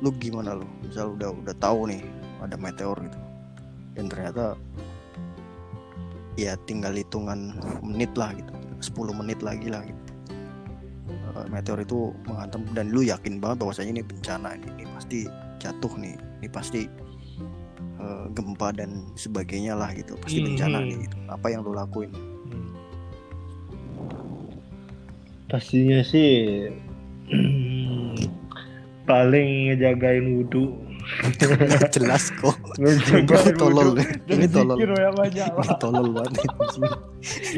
lu 0.00 0.08
gimana 0.16 0.56
lu? 0.56 0.64
Misal 0.80 1.12
udah 1.12 1.28
udah 1.28 1.54
tahu 1.60 1.92
nih 1.92 2.00
ada 2.40 2.56
meteor 2.56 2.96
gitu. 3.04 3.18
Dan 3.94 4.08
ternyata 4.08 4.56
ya 6.40 6.56
tinggal 6.64 6.96
hitungan 6.96 7.52
menit 7.84 8.10
lah 8.16 8.32
gitu. 8.32 8.52
10 8.80 9.12
menit 9.12 9.44
lagi 9.44 9.68
lah 9.68 9.84
gitu. 9.84 10.02
Eh, 11.36 11.46
meteor 11.52 11.84
itu 11.84 12.16
menghantam. 12.24 12.64
Dan 12.72 12.96
lu 12.96 13.04
yakin 13.04 13.38
banget 13.44 13.60
bahwasanya 13.60 14.00
ini 14.00 14.02
bencana 14.02 14.56
ini, 14.56 14.68
ini 14.80 14.84
pasti 14.88 15.18
jatuh 15.60 15.92
nih. 16.00 16.16
Ini 16.40 16.48
pasti 16.48 16.88
eh, 18.00 18.24
gempa 18.32 18.72
dan 18.72 19.04
sebagainya 19.14 19.76
lah 19.76 19.92
gitu. 19.92 20.16
Pasti 20.16 20.40
bencana 20.40 20.80
Mhm. 20.80 20.86
nih 20.86 20.96
gitu. 21.04 21.16
apa 21.28 21.46
yang 21.46 21.60
lu 21.60 21.72
lakuin? 21.72 22.10
Hmm. 22.10 22.72
Pastinya 25.46 26.00
sih 26.00 26.66
paling 29.08 29.48
ngejagain 29.68 30.24
wudhu. 30.38 30.70
jelas 31.96 32.30
kok. 32.38 32.54
Ngejagain 32.78 33.56
tolol. 33.56 33.98
ini 34.28 34.46
tolol. 34.46 34.76
ya 35.32 35.48
ini 35.48 35.74
tolol 35.76 36.08
banget. 36.14 36.38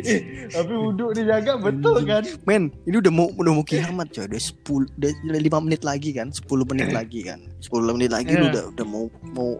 Eh, 0.02 0.50
Tapi 0.50 0.74
wudhu 0.74 1.14
dijaga 1.14 1.54
betul 1.54 2.02
kan? 2.02 2.26
men 2.42 2.66
ini 2.82 2.98
udah 2.98 3.12
mau 3.14 3.30
udah 3.30 3.52
mau 3.54 3.62
kiamat 3.62 4.10
coy. 4.10 4.26
Udah 4.26 4.40
10 4.40 4.90
udah 4.98 5.10
5 5.38 5.62
menit 5.62 5.82
lagi 5.84 6.10
kan? 6.10 6.34
10 6.34 6.66
menit 6.66 6.90
lagi 6.90 7.22
kan? 7.22 7.38
10 7.60 7.94
menit 7.94 8.10
lagi 8.10 8.34
lu 8.34 8.50
udah 8.50 8.64
udah 8.74 8.86
mau 8.88 9.06
mau 9.30 9.50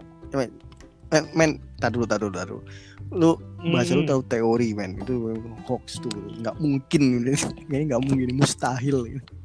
men 1.13 1.23
men, 1.31 1.49
tar 1.77 1.93
dulu 1.93 2.09
tar 2.09 2.17
dulu 2.17 2.33
tar 2.33 2.49
dulu. 2.49 2.63
Lu 3.13 3.37
bahasa 3.69 3.93
lu 3.93 4.01
Mm-mm. 4.01 4.09
tahu 4.09 4.21
teori 4.25 4.73
men. 4.73 4.97
Itu 4.97 5.37
hoax 5.63 6.01
tuh. 6.01 6.09
Nggak 6.41 6.57
mungkin. 6.57 7.01
Kayaknya 7.69 7.85
nggak 7.87 8.01
mungkin. 8.03 8.29
Mustahil. 8.33 8.97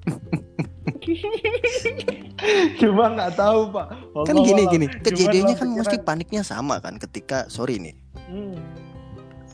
Cuma 2.81 3.04
nggak 3.12 3.33
tahu 3.35 3.61
pak. 3.68 3.87
kan 4.24 4.33
Allah 4.33 4.46
gini 4.46 4.62
Allah. 4.62 4.72
gini. 4.72 4.87
Cuman 4.88 5.02
kejadiannya 5.04 5.54
kan 5.54 5.68
pikiran. 5.68 5.78
mesti 5.78 5.96
paniknya 6.00 6.42
sama 6.42 6.81
kan 6.81 6.96
ketika 6.96 7.44
sorry 7.46 7.76
nih. 7.76 7.94
Hmm. 8.28 8.57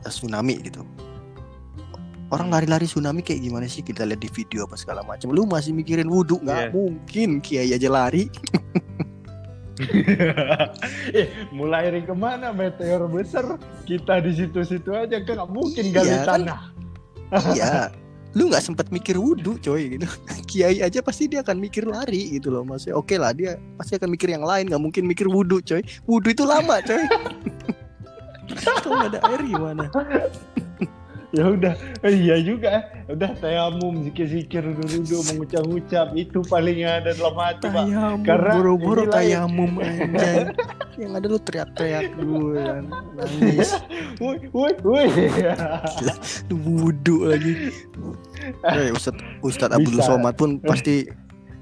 tsunami 0.05 0.61
gitu. 0.63 0.85
Orang 2.29 2.53
lari-lari 2.53 2.85
tsunami 2.85 3.25
kayak 3.25 3.41
gimana 3.41 3.65
sih? 3.65 3.81
Kita 3.81 4.05
lihat 4.05 4.21
di 4.21 4.29
video 4.29 4.65
apa 4.65 4.77
segala 4.77 5.01
macam. 5.01 5.33
Lu 5.33 5.43
masih 5.45 5.73
mikirin 5.73 6.07
wudhu? 6.07 6.39
Nggak 6.39 6.61
Iya. 6.61 6.71
mungkin. 6.71 7.29
Kiai 7.41 7.73
aja 7.73 7.89
lari 7.89 8.29
eh, 11.19 11.27
mulai 11.51 11.91
dari 11.91 12.03
ke 12.07 12.15
mana 12.15 12.55
meteor 12.55 13.11
besar? 13.11 13.59
Kita 13.83 14.23
di 14.23 14.33
situ-situ 14.35 14.95
aja 14.95 15.19
kan 15.27 15.43
nggak 15.43 15.51
mungkin 15.51 15.85
gali 15.91 16.11
Iya, 16.11 16.19
kan? 16.23 16.29
tanah. 16.47 16.61
iya. 17.55 17.73
Lu 18.39 18.51
nggak 18.51 18.67
sempat 18.67 18.91
mikir 18.91 19.15
wudhu 19.15 19.59
coy 19.63 19.95
gitu. 19.95 20.11
Kiai 20.51 20.83
aja 20.83 20.99
pasti 21.03 21.31
dia 21.31 21.47
akan 21.47 21.59
mikir 21.63 21.87
lari 21.87 22.35
gitu 22.35 22.51
loh. 22.51 22.67
Maksudnya 22.67 22.99
oke 22.99 23.15
lah 23.15 23.31
dia 23.31 23.59
pasti 23.79 23.95
akan 23.95 24.11
mikir 24.11 24.35
yang 24.35 24.43
lain. 24.43 24.67
Nggak 24.67 24.83
mungkin 24.83 25.03
mikir 25.07 25.31
wudhu 25.31 25.63
coy. 25.63 25.83
Wudhu 26.07 26.35
itu 26.35 26.43
lama 26.43 26.83
coy. 26.83 27.03
Kalau 28.83 29.09
ada 29.09 29.19
air 29.31 29.41
gimana 29.41 29.89
Ya 31.35 31.45
udah, 31.45 31.75
eh, 32.01 32.15
iya 32.15 32.37
juga. 32.39 32.69
eh. 32.73 32.83
Udah 33.11 33.35
tayamum, 33.37 34.07
zikir-zikir 34.07 34.63
dulu 34.63 35.03
mengucap-ucap 35.29 36.15
itu 36.15 36.39
paling 36.47 36.87
ada 36.87 37.11
dalam 37.11 37.35
hati 37.35 37.67
pak. 37.67 37.85
Karena 38.23 38.53
lain. 39.05 39.11
tayamum 39.11 39.73
aja 39.83 40.55
yang 40.95 41.13
ada 41.13 41.27
lu 41.27 41.39
teriak-teriak 41.39 42.07
dulu 42.15 42.55
kan 42.55 42.87
nangis 43.19 43.75
Woi, 44.17 44.39
woi, 44.49 44.73
woi. 44.81 45.07
lu 46.47 46.55
wudhu 46.57 47.27
lagi 47.27 47.75
Eh, 48.65 48.95
Ustadz 48.95 49.19
Ustadz 49.41 49.75
Abdul. 49.75 49.99
Somad 50.01 50.39
pun 50.39 50.61
pasti 50.61 51.03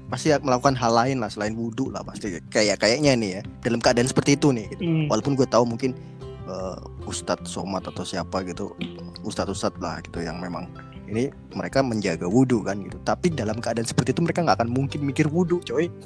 pasti 0.05 0.29
melakukan 0.37 0.77
hal 0.77 0.93
lain 0.93 1.17
lah 1.17 1.33
selain 1.33 1.57
wudhu 1.57 1.89
lah 1.89 2.05
pasti 2.05 2.37
kayak 2.53 2.77
kayaknya 2.77 3.17
nih 3.17 3.29
ya 3.31 3.41
dalam 3.65 3.81
keadaan 3.81 4.05
seperti 4.05 4.37
itu 4.37 4.53
nih 4.53 4.69
gitu. 4.69 4.85
Hmm. 4.85 5.09
walaupun 5.09 5.33
gue 5.33 5.47
tahu 5.49 5.65
mungkin 5.65 5.97
eh, 6.45 6.77
Ustadz 7.03 7.47
Somad 7.47 7.83
atau 7.83 8.03
siapa 8.03 8.43
gitu 8.43 8.73
Ustadz 9.21 9.51
Ustadz 9.51 9.77
lah 9.77 9.99
gitu 10.01 10.19
yang 10.19 10.37
memang 10.37 10.67
ini 11.03 11.27
mereka 11.51 11.79
menjaga 11.79 12.25
wudhu 12.25 12.61
kan 12.61 12.79
gitu 12.79 12.95
tapi 13.01 13.27
dalam 13.27 13.59
keadaan 13.59 13.83
seperti 13.83 14.11
itu 14.11 14.21
mereka 14.21 14.41
nggak 14.41 14.57
akan 14.59 14.69
mungkin 14.69 15.03
mikir 15.03 15.27
wudhu 15.27 15.59
coy 15.61 15.87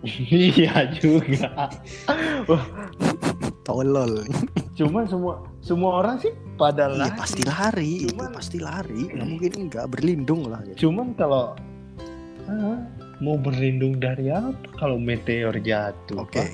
Iya 0.00 0.88
juga. 0.96 1.68
tolol 3.62 4.24
Cuma 4.72 5.04
semua 5.04 5.44
semua 5.60 6.00
orang 6.00 6.16
sih 6.16 6.32
pada 6.56 6.88
iya 6.88 7.04
lari. 7.04 7.18
pasti 7.20 7.42
lari 7.44 7.92
itu 8.00 8.16
Cuman- 8.16 8.32
pasti 8.32 8.56
lari 8.58 9.02
nggak 9.06 9.28
mungkin 9.28 9.50
nggak 9.68 9.86
berlindung 9.92 10.48
lah 10.48 10.64
gitu. 10.64 10.88
Cuman 10.88 11.12
kalau 11.14 11.52
ah, 12.48 12.80
mau 13.20 13.36
berlindung 13.36 14.00
dari 14.00 14.32
apa 14.32 14.56
kalau 14.74 14.96
meteor 14.96 15.52
jatuh? 15.60 16.24
oke 16.24 16.32
Pak? 16.32 16.48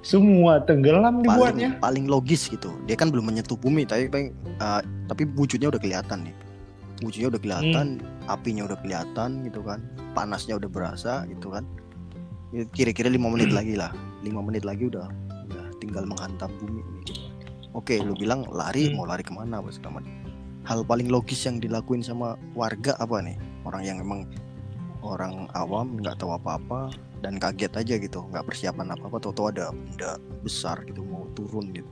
Semua 0.00 0.64
tenggelam 0.64 1.20
dibuatnya. 1.20 1.76
paling 1.80 2.06
paling 2.06 2.06
logis 2.08 2.48
gitu. 2.48 2.72
Dia 2.88 2.96
kan 2.96 3.12
belum 3.12 3.28
menyentuh 3.28 3.56
bumi 3.56 3.84
tapi 3.84 4.08
paling- 4.08 4.32
uh, 4.58 4.80
tapi 5.06 5.28
wujudnya 5.36 5.68
udah 5.68 5.80
kelihatan 5.80 6.24
nih. 6.24 6.34
Wujudnya 7.00 7.28
udah 7.32 7.40
kelihatan 7.40 7.86
apinya 8.26 8.64
udah 8.64 8.78
kelihatan 8.80 9.44
gitu 9.44 9.60
kan. 9.60 9.80
Panasnya 10.12 10.56
udah 10.56 10.68
berasa 10.68 11.24
gitu 11.28 11.52
kan. 11.52 11.64
Ya, 12.50 12.64
kira-kira 12.66 13.06
lima 13.06 13.28
menit 13.28 13.52
lagi 13.52 13.76
lah. 13.76 13.92
Lima 14.20 14.40
menit 14.40 14.64
lagi 14.64 14.88
udah 14.88 15.06
udah 15.46 15.64
tinggal 15.78 16.04
menghantam 16.04 16.50
bumi 16.60 16.80
ini 16.80 17.00
gitu. 17.04 17.20
oke 17.70 17.94
lu 18.02 18.18
bilang 18.18 18.42
lari 18.50 18.90
Hmm. 18.90 18.98
mau 18.98 19.06
lari 19.06 19.22
ke 19.22 19.30
mana 19.30 19.62
apa 19.62 19.70
segala 19.70 20.02
macam. 20.02 20.10
hal 20.60 20.84
paling 20.84 21.08
logis 21.08 21.40
yang 21.46 21.56
dilakuin 21.56 22.02
sama 22.02 22.34
warga 22.52 22.92
apa 22.98 23.22
nih? 23.22 23.38
Orang 23.64 23.80
yang 23.80 23.96
memang 23.96 24.28
orang 25.00 25.48
awam 25.54 25.96
nggak 25.96 26.20
tahu 26.20 26.36
apa-apa 26.36 26.92
dan 27.20 27.36
kaget 27.36 27.72
aja 27.76 27.94
gitu 27.96 28.24
nggak 28.28 28.44
persiapan 28.48 28.96
apa-apa 28.96 29.20
tahu-tahu 29.20 29.52
ada 29.52 29.70
benda 29.70 30.16
besar 30.40 30.80
gitu 30.84 31.04
mau 31.04 31.28
turun 31.36 31.70
gitu. 31.72 31.88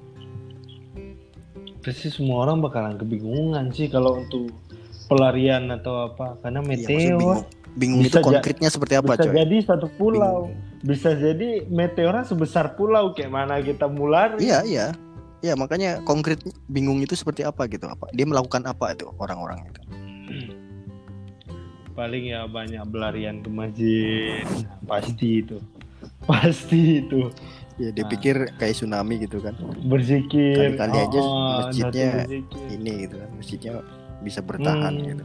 Pasti 1.79 2.11
semua 2.11 2.45
orang 2.45 2.59
bakalan 2.61 2.99
kebingungan 2.99 3.71
sih 3.71 3.87
kalau 3.89 4.21
untuk 4.21 4.51
pelarian 5.09 5.71
atau 5.73 6.11
apa 6.13 6.37
karena 6.43 6.61
Iya, 6.61 6.69
meteor 6.69 7.01
bingung 7.01 7.41
bingung 7.79 8.01
Bisa 8.05 8.19
itu 8.21 8.27
konkretnya 8.27 8.69
seperti 8.69 8.95
apa 8.99 9.13
bisa 9.15 9.25
coy? 9.25 9.35
jadi 9.41 9.57
satu 9.65 9.87
pulau 9.97 10.37
Bingung. 10.51 10.85
bisa 10.85 11.11
jadi 11.15 11.49
meteornya 11.69 12.25
sebesar 12.27 12.77
pulau 12.77 13.17
kayak 13.17 13.33
mana 13.33 13.61
kita 13.63 13.89
mulai 13.89 14.37
iya 14.39 14.61
iya. 14.65 14.87
Iya 15.39 15.55
makanya 15.55 16.03
konkret 16.03 16.43
bingung 16.67 16.99
itu 16.99 17.15
seperti 17.15 17.47
apa 17.47 17.71
gitu 17.71 17.87
apa 17.87 18.11
dia 18.11 18.27
melakukan 18.27 18.67
apa 18.67 18.91
itu 18.91 19.07
orang-orang 19.23 19.71
itu 19.71 19.81
paling 21.99 22.31
ya 22.31 22.47
banyak 22.47 22.79
belarian 22.87 23.43
ke 23.43 23.51
masjid 23.51 24.47
pasti 24.87 25.43
itu 25.43 25.59
pasti 26.23 27.03
itu 27.03 27.27
ya 27.75 27.91
dia 27.91 28.03
Ah. 28.03 28.09
pikir 28.09 28.37
kayak 28.55 28.71
tsunami 28.73 29.19
gitu 29.19 29.39
kan 29.39 29.59
berzikir 29.83 30.79
Kali-kali 30.79 30.99
aja 31.01 31.19
Oh, 31.19 31.35
masjidnya 31.61 32.11
berzikir. 32.23 32.67
ini 32.71 32.93
gitu 33.03 33.17
kan 33.19 33.31
masjidnya 33.35 33.73
bisa 34.21 34.41
bertahan 34.41 34.95
Hmm. 34.95 35.07
gitu 35.09 35.25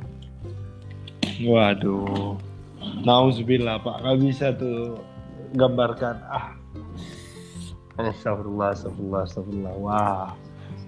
waduh 1.45 2.37
nauzubillah 3.01 3.77
pak 3.77 4.01
nggak 4.01 4.17
bisa 4.19 4.45
tuh 4.53 4.97
gambarkan 5.53 6.17
ah 6.25 6.57
Astagfirullah, 7.93 8.73
astagfirullah, 8.73 9.21
astagfirullah. 9.21 9.73
Wah. 9.77 10.33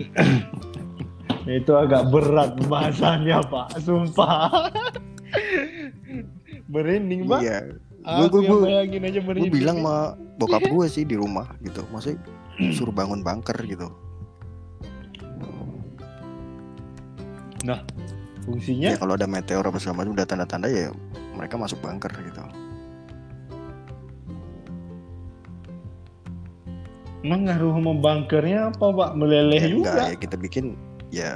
itu 1.46 1.70
agak 1.70 2.10
berat 2.10 2.58
pembahasannya, 2.58 3.46
Pak. 3.46 3.78
Sumpah. 3.78 4.50
Merinding, 6.72 7.30
Pak. 7.30 7.42
iya 7.42 7.60
bayangin 8.06 9.02
aja 9.02 9.18
gue 9.18 9.26
merinding. 9.26 9.54
bilang 9.54 9.78
sama 9.82 10.14
bokap 10.38 10.62
gue 10.62 10.86
sih 10.86 11.04
di 11.10 11.18
rumah 11.18 11.50
gitu 11.66 11.82
maksudnya 11.90 12.22
suruh 12.78 12.94
bangun 12.94 13.26
bunker 13.26 13.58
gitu 13.66 13.90
fungsinya 18.46 18.94
ya 18.94 18.98
kalau 19.02 19.18
ada 19.18 19.26
meteor 19.26 19.66
apa 19.66 19.82
segala 19.82 20.06
macam 20.06 20.14
udah 20.14 20.28
tanda-tanda 20.30 20.70
ya 20.70 20.94
mereka 21.34 21.58
masuk 21.58 21.82
bunker 21.82 22.14
gitu 22.14 22.46
emang 27.26 27.50
ngaruh 27.50 27.74
sama 27.74 27.92
bunkernya 27.98 28.70
apa, 28.70 28.86
Pak? 28.94 29.12
Meleleh 29.18 29.58
ya, 29.58 29.70
juga. 29.74 29.90
enggak 29.98 29.98
ya 29.98 30.18
kita 30.22 30.36
bikin 30.38 30.66
ya 31.10 31.30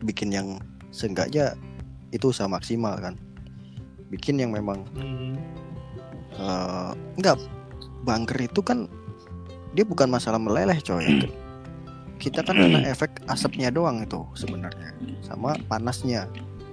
bikin 0.00 0.32
yang 0.32 0.56
seenggaknya 0.88 1.52
itu 2.10 2.32
usaha 2.32 2.48
maksimal 2.48 2.96
kan. 2.98 3.14
Bikin 4.08 4.40
yang 4.40 4.52
memang 4.52 4.84
Hmm. 4.96 5.36
eh, 6.38 6.92
enggak 7.18 7.36
bunker 8.02 8.38
itu 8.40 8.60
kan 8.62 8.86
dia 9.76 9.84
bukan 9.84 10.08
masalah 10.08 10.40
meleleh 10.40 10.78
coy. 10.80 11.28
Kita 12.18 12.42
kan 12.42 12.58
kena 12.58 12.82
efek 12.88 13.22
asapnya 13.30 13.70
doang 13.70 14.02
itu 14.02 14.18
sebenarnya 14.34 14.90
sama 15.22 15.54
panasnya 15.70 16.26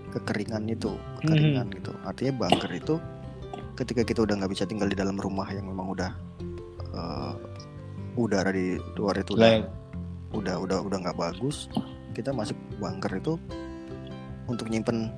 kekeringan 0.09 0.65
itu 0.65 0.95
kekeringan 1.21 1.69
gitu. 1.75 1.91
Artinya 2.01 2.33
bunker 2.45 2.71
itu 2.73 2.95
ketika 3.75 4.01
kita 4.07 4.23
udah 4.23 4.39
nggak 4.39 4.51
bisa 4.55 4.63
tinggal 4.65 4.87
di 4.87 4.95
dalam 4.95 5.19
rumah 5.19 5.45
yang 5.51 5.67
memang 5.67 5.91
udah 5.91 6.11
eh, 6.95 7.33
udara 8.15 8.49
di 8.49 8.79
luar 8.95 9.19
itu 9.19 9.35
udah 10.31 10.55
udah 10.55 10.79
udah 10.81 10.97
nggak 11.03 11.19
bagus 11.19 11.67
kita 12.15 12.31
masuk 12.31 12.55
bunker 12.79 13.11
itu 13.11 13.35
untuk 14.45 14.69
nyimpen 14.69 15.09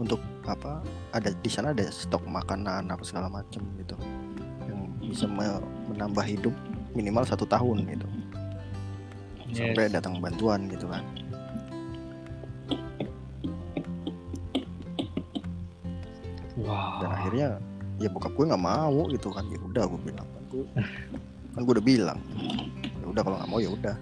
untuk 0.00 0.20
apa 0.44 0.80
ada 1.12 1.30
di 1.30 1.50
sana 1.50 1.72
ada 1.72 1.84
stok 1.88 2.24
makanan 2.24 2.88
apa 2.88 3.02
segala 3.04 3.28
macam 3.28 3.62
gitu. 3.78 3.96
Yang 4.64 4.80
bisa 5.04 5.26
me- 5.28 5.64
menambah 5.92 6.24
hidup 6.24 6.54
minimal 6.92 7.24
satu 7.24 7.44
tahun 7.44 7.84
gitu. 7.88 8.06
Sampai 9.54 9.86
Yes. 9.86 9.94
datang 9.94 10.18
bantuan 10.18 10.66
gitu 10.66 10.88
kan. 10.88 11.04
Wah. 16.54 17.02
dan 17.02 17.10
akhirnya 17.10 17.48
ya 17.98 18.08
bokap 18.08 18.30
gue 18.32 18.46
nggak 18.46 18.62
mau 18.62 19.10
gitu 19.10 19.28
kan. 19.34 19.44
Ya 19.50 19.58
udah 19.58 19.84
gue 19.90 20.00
bilang 20.06 20.26
kan 20.26 20.42
gue 20.50 20.64
kan 21.54 21.60
gue 21.62 21.74
udah 21.76 21.86
bilang 21.86 22.18
ya 23.02 23.06
udah 23.10 23.22
kalau 23.22 23.36
nggak 23.42 23.50
mau 23.50 23.60
ya 23.62 23.70
udah 23.74 23.96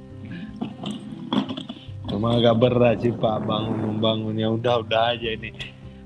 Cuma 2.13 2.37
agak 2.37 2.61
berat 2.61 3.01
sih 3.01 3.11
Pak 3.17 3.49
bangun 3.49 3.79
membangun 3.81 4.37
ya 4.37 4.53
udah 4.53 4.85
udah 4.85 5.17
aja 5.17 5.33
ini. 5.33 5.51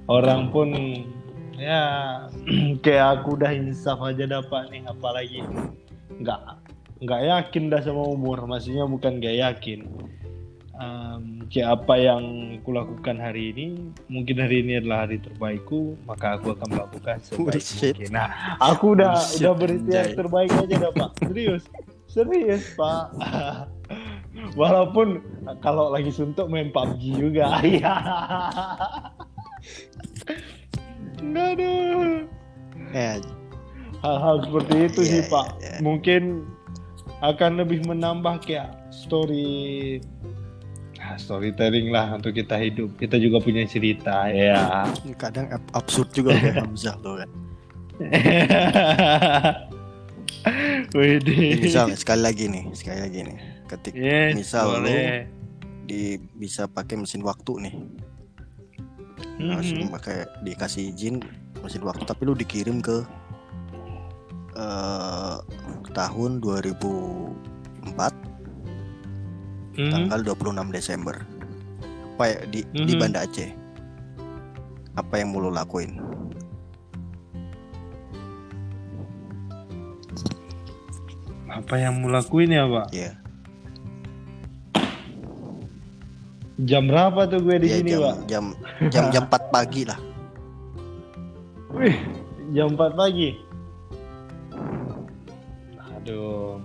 Orang 0.06 0.54
pun 0.54 0.70
ya 1.58 1.82
kayak 2.86 3.20
aku 3.20 3.34
udah 3.34 3.50
insaf 3.50 3.98
aja 3.98 4.22
dapat 4.30 4.70
nih. 4.70 4.86
Apalagi 4.86 5.42
nggak 6.22 6.40
nggak 7.02 7.20
yakin 7.26 7.64
dah 7.74 7.82
sama 7.82 8.06
umur. 8.06 8.38
Maksudnya 8.46 8.86
bukan 8.86 9.18
nggak 9.18 9.36
yakin. 9.42 9.82
Em, 10.76 11.40
kayak 11.48 11.82
apa 11.82 11.94
yang 11.96 12.22
kulakukan 12.60 13.16
hari 13.16 13.48
ini 13.48 13.80
mungkin 14.12 14.36
hari 14.44 14.60
ini 14.60 14.76
adalah 14.76 15.08
hari 15.08 15.16
terbaikku 15.24 15.96
maka 16.04 16.36
aku 16.36 16.52
akan 16.52 16.68
melakukan 16.68 17.16
sebaik 17.24 17.64
Bullshit. 17.64 17.96
mungkin. 17.96 18.10
Nah 18.12 18.28
aku 18.60 18.92
udah 18.92 19.16
Bullshit, 19.16 19.40
udah 19.40 19.54
berikhtiar 19.56 20.04
anjay. 20.04 20.16
terbaik 20.20 20.50
aja 20.52 20.74
dah 20.76 20.92
pak. 20.92 21.10
Serius. 21.24 21.64
Serius 22.06 22.62
pak 22.76 23.04
walaupun 24.54 25.18
kalau 25.58 25.90
lagi 25.90 26.08
suntuk 26.08 26.46
main 26.46 26.70
PUBG 26.70 27.02
juga. 27.18 27.58
Iya. 27.66 27.94
Aduh. 31.26 32.22
eh 32.94 33.18
hal-hal 34.04 34.36
seperti 34.46 34.74
itu 34.86 35.00
Iya, 35.02 35.10
sih 35.10 35.20
iya, 35.24 35.32
pak. 35.32 35.46
iya. 35.58 35.76
mungkin 35.82 36.22
akan 37.24 37.50
lebih 37.58 37.80
menambah 37.88 38.44
kayak 38.44 38.68
story 38.92 39.98
storytelling 41.16 41.94
lah 41.94 42.18
untuk 42.18 42.34
kita 42.34 42.58
hidup. 42.58 42.90
Kita 42.98 43.16
juga 43.16 43.38
punya 43.40 43.62
cerita 43.64 44.26
ya. 44.28 44.84
Kadang 45.16 45.48
ab- 45.54 45.70
absurd 45.72 46.10
juga 46.12 46.34
kayak 46.36 46.66
Hamzah 46.66 46.98
tuh 47.00 47.22
kan. 47.22 47.30
Wih, 50.94 51.18
sekali 51.96 52.22
lagi 52.22 52.46
nih 52.46 52.70
sekali 52.70 53.00
lagi 53.02 53.18
nih 53.26 53.36
ketik 53.66 53.94
yes, 53.94 54.32
misal 54.32 54.78
lu 54.78 54.86
boleh. 54.86 55.26
di 55.84 56.00
bisa 56.34 56.66
pakai 56.66 56.96
mesin 56.96 57.20
waktu 57.20 57.52
nih 57.62 57.74
Mhm. 59.36 59.48
langsung 59.48 59.88
pakai 59.90 60.24
dikasih 60.40 60.90
izin 60.90 61.20
mesin 61.60 61.82
waktu 61.82 62.02
tapi 62.02 62.24
lu 62.24 62.32
dikirim 62.32 62.80
ke 62.80 63.04
eh 64.54 65.36
tahun 65.92 66.40
2004 66.40 68.12
Mhm. 69.76 69.90
tanggal 69.92 70.18
26 70.24 70.72
Desember 70.72 71.16
apa 72.16 72.24
ya 72.26 72.38
di 72.48 72.64
di 72.72 72.92
Mhm. 72.92 72.98
Banda 72.98 73.20
Aceh 73.22 73.50
apa 74.96 75.20
yang 75.20 75.28
mau 75.30 75.44
lo 75.44 75.52
lakuin 75.52 76.00
apa 81.46 81.74
yang 81.78 82.00
mau 82.00 82.10
lakuin 82.10 82.50
ya 82.52 82.64
pak 82.66 82.86
ya 82.92 83.10
jam 86.64 86.88
berapa 86.88 87.28
tuh 87.28 87.44
gue 87.44 87.56
di 87.60 87.68
ya 87.68 87.76
sini 87.80 87.90
jam, 87.92 88.00
pak 88.00 88.16
jam 88.24 88.44
jam 88.88 89.04
jam 89.12 89.24
4 89.28 89.52
pagi 89.52 89.82
lah 89.84 90.00
Wih, 91.76 91.92
jam 92.56 92.72
4 92.72 92.96
pagi. 92.96 93.36
Aduh. 95.76 96.56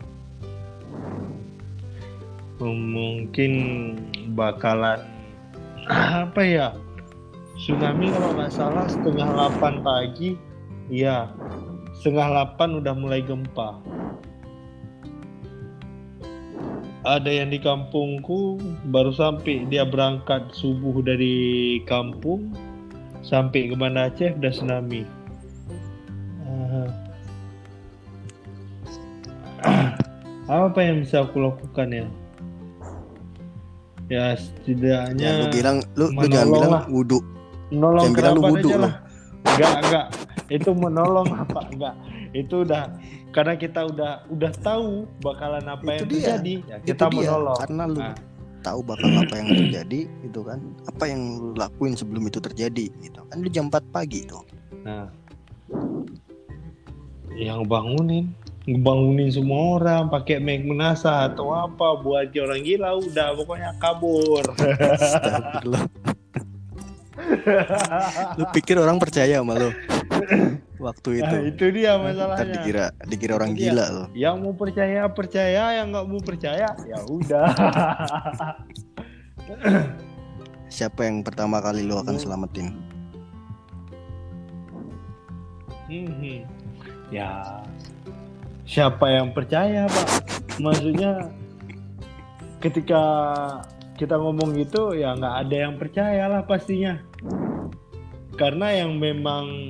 Mungkin 2.64 3.52
bakalan 4.32 5.04
apa 5.92 6.40
ya? 6.40 6.68
Tsunami 7.60 8.08
kalau 8.16 8.40
nggak 8.40 8.56
salah 8.56 8.88
setengah 8.88 9.52
8 9.60 9.84
pagi. 9.84 10.40
Iya. 10.88 11.28
Setengah 12.00 12.56
8 12.56 12.80
udah 12.80 12.94
mulai 12.96 13.20
gempa. 13.20 13.84
Ada 17.02 17.30
yang 17.34 17.50
di 17.50 17.58
kampungku 17.58 18.62
baru 18.94 19.10
sampai 19.10 19.66
dia 19.66 19.82
berangkat 19.82 20.54
subuh 20.54 21.02
dari 21.02 21.82
kampung 21.90 22.54
sampai 23.26 23.74
ke 23.74 23.76
Banda 23.78 24.06
Aceh 24.10 24.38
udah 24.38 24.52
tsunami. 24.54 25.02
Ah. 26.46 26.90
apa 30.50 30.80
yang 30.82 31.06
bisa 31.06 31.22
aku 31.24 31.38
lakukan 31.42 31.88
ya 31.90 32.06
ya 34.12 34.26
setidaknya 34.36 35.24
Ya, 35.24 35.40
lu 35.40 35.46
bilang 35.54 35.78
lu, 35.96 36.06
lu 36.12 36.28
jangan 36.28 36.50
bilang 36.52 36.72
lah. 36.74 36.84
wudhu. 36.92 37.20
menolong 37.72 38.04
jangan 38.10 38.18
bilang 38.18 38.34
lu 38.36 38.42
wudhu 38.52 38.70
lah 38.76 38.94
enggak 39.48 39.72
enggak 39.86 40.06
itu 40.52 40.70
menolong 40.76 41.30
apa 41.32 41.60
enggak 41.72 41.96
itu 42.32 42.64
udah 42.64 42.88
karena 43.32 43.54
kita 43.56 43.88
udah 43.88 44.12
udah 44.28 44.52
tahu 44.60 45.04
bakalan 45.20 45.64
apa 45.66 45.84
Itu 45.84 45.92
yang 45.92 46.00
dia. 46.00 46.16
terjadi 46.16 46.56
ya, 46.64 46.76
Itu 46.80 46.88
kita 46.88 47.06
dia. 47.08 47.18
menolong 47.18 47.58
Karena 47.58 47.84
lu 47.86 48.00
Nah. 48.00 48.16
tahu 48.62 48.80
bakal 48.86 49.10
apa 49.18 49.34
yang 49.36 49.50
terjadi 49.52 50.00
gitu 50.22 50.40
kan. 50.42 50.60
Apa 50.86 51.04
yang 51.06 51.22
lu 51.36 51.52
lakuin 51.54 51.94
sebelum 51.94 52.24
itu 52.26 52.38
terjadi 52.38 52.86
gitu. 53.00 53.20
Kan 53.26 53.38
lu 53.40 53.50
jam 53.50 53.68
4 53.68 53.82
pagi 53.90 54.22
tuh. 54.24 54.46
Nah, 54.82 55.10
yang 57.34 57.66
bangunin, 57.66 58.30
ngebangunin 58.64 59.34
semua 59.34 59.82
orang 59.82 60.08
pakai 60.08 60.38
make 60.38 60.62
menasa 60.62 61.26
atau 61.26 61.50
apa 61.52 61.98
buat 61.98 62.30
dia 62.30 62.46
orang 62.46 62.62
gila 62.62 63.02
udah 63.02 63.28
pokoknya 63.34 63.72
kabur. 63.82 64.46
Lu 68.38 68.46
pikir 68.52 68.78
orang 68.78 68.98
percaya 68.98 69.40
sama 69.40 69.58
lu 69.58 69.70
waktu 70.86 71.10
itu? 71.20 71.36
Nah, 71.36 71.42
itu 71.44 71.66
dia 71.70 71.92
Ntar 71.92 72.04
masalahnya. 72.04 72.54
dikira 72.54 72.86
dikira 73.04 73.34
orang 73.36 73.52
Itu 73.52 73.58
dia. 73.58 73.66
gila 73.68 73.86
lu. 73.90 74.04
Yang 74.14 74.36
mau 74.38 74.54
percaya 74.54 75.02
percaya, 75.08 75.64
yang 75.76 75.88
nggak 75.90 76.06
mau 76.06 76.20
percaya 76.20 76.68
ya 76.82 77.00
udah. 77.04 77.48
Siapa 80.72 81.04
yang 81.04 81.20
pertama 81.22 81.60
kali 81.60 81.84
lu 81.84 81.96
akan 81.96 82.16
Hmm. 82.16 82.24
selamatin? 82.24 82.68
Mhm. 85.86 86.48
Ya, 87.12 87.60
siapa 88.64 89.12
yang 89.12 89.36
percaya 89.36 89.84
pak? 89.84 90.08
Maksudnya 90.58 91.28
ketika 92.58 93.04
kita 93.94 94.16
ngomong 94.16 94.56
gitu 94.56 94.96
ya 94.96 95.12
nggak 95.12 95.36
ada 95.44 95.56
yang 95.60 95.76
percaya 95.76 96.32
lah 96.32 96.42
pastinya. 96.42 96.96
Karena 98.42 98.74
yang 98.74 98.98
memang 98.98 99.70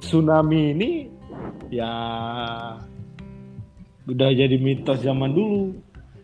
tsunami 0.00 0.72
ini 0.72 0.90
ya 1.68 1.92
udah 4.08 4.30
jadi 4.32 4.56
mitos 4.56 5.04
zaman 5.04 5.36
dulu. 5.36 5.76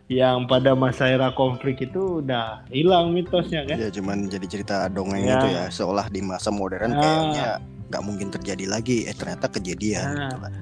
Yang 0.08 0.44
pada 0.44 0.72
masa 0.72 1.08
era 1.08 1.32
konflik 1.32 1.84
itu 1.84 2.20
udah 2.20 2.64
hilang 2.68 3.12
mitosnya 3.12 3.64
kan? 3.64 3.76
Ya 3.76 3.88
cuman 3.88 4.28
jadi 4.28 4.44
cerita 4.48 4.88
dongeng 4.88 5.24
Ya. 5.24 5.36
itu 5.36 5.46
ya 5.52 5.64
seolah 5.68 6.08
di 6.08 6.20
masa 6.20 6.48
modern 6.48 6.92
Ah. 6.92 7.00
kayaknya 7.00 7.48
nggak 7.88 8.02
mungkin 8.04 8.28
terjadi 8.28 8.64
lagi. 8.68 9.04
Eh 9.04 9.12
ternyata 9.12 9.48
kejadian. 9.48 10.16
Ah. 10.16 10.16
gitu 10.32 10.36
kan. 10.40 10.52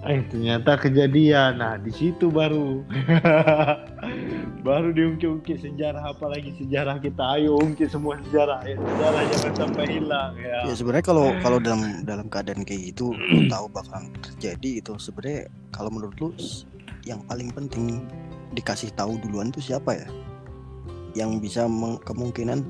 Eh 0.00 0.24
ternyata 0.32 0.80
kejadian. 0.80 1.60
Nah 1.60 1.76
di 1.76 1.92
situ 1.92 2.32
baru 2.32 2.80
baru 4.66 4.96
diungkit-ungkit 4.96 5.60
sejarah 5.60 6.16
apalagi 6.16 6.56
sejarah 6.56 6.96
kita. 7.04 7.36
Ayo 7.36 7.60
ungkit 7.60 7.92
semua 7.92 8.16
sejarah. 8.24 8.64
Ya, 8.64 8.80
sejarah 8.80 9.22
jangan 9.28 9.54
sampai 9.60 9.84
hilang 9.92 10.32
ya. 10.40 10.64
Ya 10.64 10.72
sebenarnya 10.72 11.04
kalau 11.04 11.26
kalau 11.44 11.58
dalam 11.60 12.00
dalam 12.08 12.32
keadaan 12.32 12.64
kayak 12.64 12.96
gitu 12.96 13.12
tahu 13.52 13.68
bakalan 13.68 14.08
terjadi 14.24 14.80
itu 14.80 14.92
sebenarnya 14.96 15.52
kalau 15.68 15.92
menurut 15.92 16.16
lu 16.16 16.32
yang 17.04 17.20
paling 17.28 17.52
penting 17.52 18.00
dikasih 18.56 18.88
tahu 18.96 19.20
duluan 19.20 19.52
tuh 19.52 19.60
siapa 19.60 20.00
ya? 20.00 20.08
Yang 21.12 21.44
bisa 21.44 21.68
kemungkinan 22.08 22.64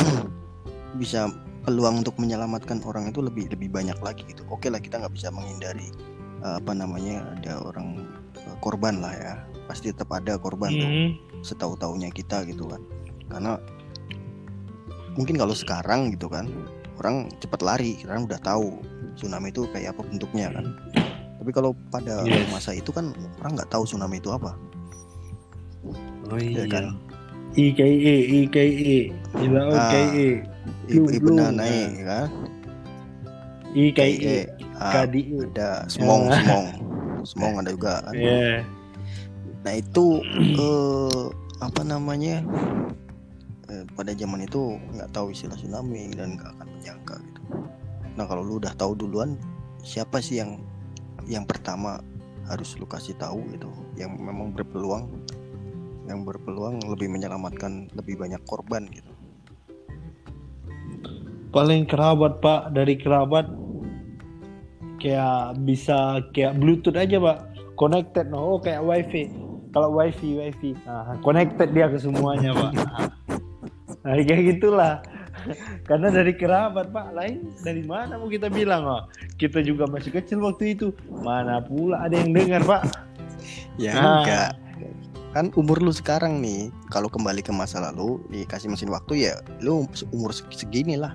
bisa 1.00 1.28
peluang 1.64 2.04
untuk 2.04 2.16
menyelamatkan 2.16 2.80
orang 2.88 3.12
itu 3.12 3.20
lebih 3.20 3.52
lebih 3.52 3.68
banyak 3.68 3.96
lagi 4.00 4.24
gitu. 4.32 4.48
Oke 4.48 4.72
lah 4.72 4.80
kita 4.80 4.96
nggak 4.96 5.12
bisa 5.12 5.28
menghindari 5.28 5.92
eh, 6.44 6.56
apa 6.60 6.72
namanya 6.76 7.24
ada 7.40 7.58
orang 7.64 8.04
eh, 8.36 8.56
korban 8.60 9.00
lah 9.00 9.14
ya. 9.16 9.34
Pasti 9.64 9.88
tetap 9.88 10.12
ada 10.12 10.36
korban 10.36 10.76
tuh 10.76 10.86
Mhm. 10.86 11.08
setahu 11.40 11.72
taunya 11.76 12.08
kita 12.08 12.44
gitu 12.44 12.68
kan 12.68 12.80
karena 13.28 13.56
mungkin 15.14 15.36
kalau 15.36 15.52
sekarang 15.52 16.12
gitu 16.12 16.28
kan 16.28 16.48
orang 16.96 17.28
cepat 17.40 17.60
lari 17.64 17.96
karena 18.00 18.24
udah 18.24 18.40
tahu 18.40 18.80
tsunami 19.16 19.48
itu 19.50 19.68
kayak 19.70 19.92
apa 19.94 20.02
bentuknya 20.08 20.48
kan 20.52 20.66
tapi 21.40 21.50
kalau 21.52 21.76
pada 21.88 22.24
Yes. 22.24 22.48
masa 22.48 22.72
itu 22.72 22.90
kan 22.90 23.12
orang 23.40 23.60
nggak 23.60 23.70
tahu 23.70 23.84
tsunami 23.84 24.18
itu 24.20 24.30
apa 24.32 24.56
Oh 26.32 26.40
ya 26.40 26.64
iya. 26.64 26.68
kan 26.68 26.96
IKE, 27.54 28.16
IKE, 28.48 29.14
tidak 29.36 29.64
Ah, 29.70 29.92
IKE, 29.94 30.28
ibu 30.90 31.28
naik 31.54 31.90
kan 32.02 32.28
Ah, 34.74 35.04
KDI. 35.06 35.50
ada 35.50 35.86
semong 35.86 36.30
Ya. 36.30 36.38
semong 36.40 36.66
semong 37.24 37.52
ada 37.58 37.70
juga 37.72 37.94
kan. 38.04 38.14
Ya. 38.14 38.62
nah 39.64 39.72
itu 39.72 40.20
eh, 40.54 41.24
apa 41.58 41.80
namanya 41.82 42.44
eh, 43.66 43.84
pada 43.96 44.12
zaman 44.12 44.44
itu 44.44 44.76
nggak 44.92 45.10
tahu 45.10 45.32
istilah 45.32 45.56
tsunami 45.56 46.12
dan 46.12 46.36
nggak 46.36 46.50
akan 46.54 46.68
menyangka 46.70 47.16
gitu. 47.18 47.40
Nah 48.14 48.24
kalau 48.28 48.44
lu 48.44 48.60
udah 48.60 48.76
tahu 48.76 48.94
duluan 48.94 49.34
siapa 49.80 50.20
sih 50.20 50.38
yang 50.38 50.60
yang 51.24 51.48
pertama 51.48 51.98
harus 52.44 52.76
lu 52.76 52.84
kasih 52.84 53.16
tahu 53.16 53.40
gitu? 53.50 53.72
Yang 53.96 54.20
memang 54.20 54.52
berpeluang 54.52 55.08
yang 56.04 56.22
berpeluang 56.22 56.84
lebih 56.84 57.08
menyelamatkan 57.08 57.88
lebih 57.96 58.20
banyak 58.20 58.38
korban 58.44 58.84
gitu. 58.92 59.08
Paling 61.48 61.86
kerabat 61.88 62.42
pak 62.42 62.74
dari 62.76 62.98
kerabat 62.98 63.46
kayak 65.04 65.60
bisa 65.60 65.98
kayak 66.32 66.56
bluetooth 66.56 66.96
aja 66.96 67.20
pak. 67.20 67.38
Connected 67.76 68.32
no. 68.32 68.56
Oh, 68.56 68.58
kayak 68.58 68.80
wifi. 68.80 69.28
Kalau 69.70 69.92
wifi 69.92 70.40
wifi. 70.40 70.72
Nah, 70.82 71.20
connected 71.20 71.70
dia 71.70 71.86
ke 71.86 72.00
semuanya 72.00 72.56
pak. 72.56 72.72
Nah, 74.00 74.14
kayak 74.16 74.56
gitulah. 74.56 75.04
Karena 75.90 76.08
dari 76.08 76.32
kerabat 76.32 76.88
pak 76.88 77.12
lain 77.12 77.52
dari 77.60 77.84
mana 77.84 78.16
mau 78.16 78.30
kita 78.30 78.48
bilang 78.48 78.88
oh 78.88 79.02
kita 79.36 79.60
juga 79.60 79.84
masih 79.84 80.08
kecil 80.10 80.40
waktu 80.40 80.72
itu. 80.72 80.88
Mana 81.20 81.60
pula 81.60 82.00
ada 82.00 82.16
yang 82.16 82.32
dengar 82.32 82.64
pak? 82.64 82.82
Ya 83.76 83.92
Ah. 83.92 84.22
enggak. 84.22 84.50
Kan 85.34 85.50
umur 85.58 85.82
lu 85.82 85.90
sekarang 85.90 86.38
nih 86.38 86.70
kalau 86.88 87.10
kembali 87.10 87.42
ke 87.42 87.50
masa 87.50 87.82
lalu 87.82 88.22
dikasih 88.30 88.70
mesin 88.70 88.86
waktu 88.88 89.26
ya 89.26 89.34
lu 89.58 89.82
umur 90.14 90.30
seg- 90.30 90.54
segini 90.54 90.94
lah 90.94 91.10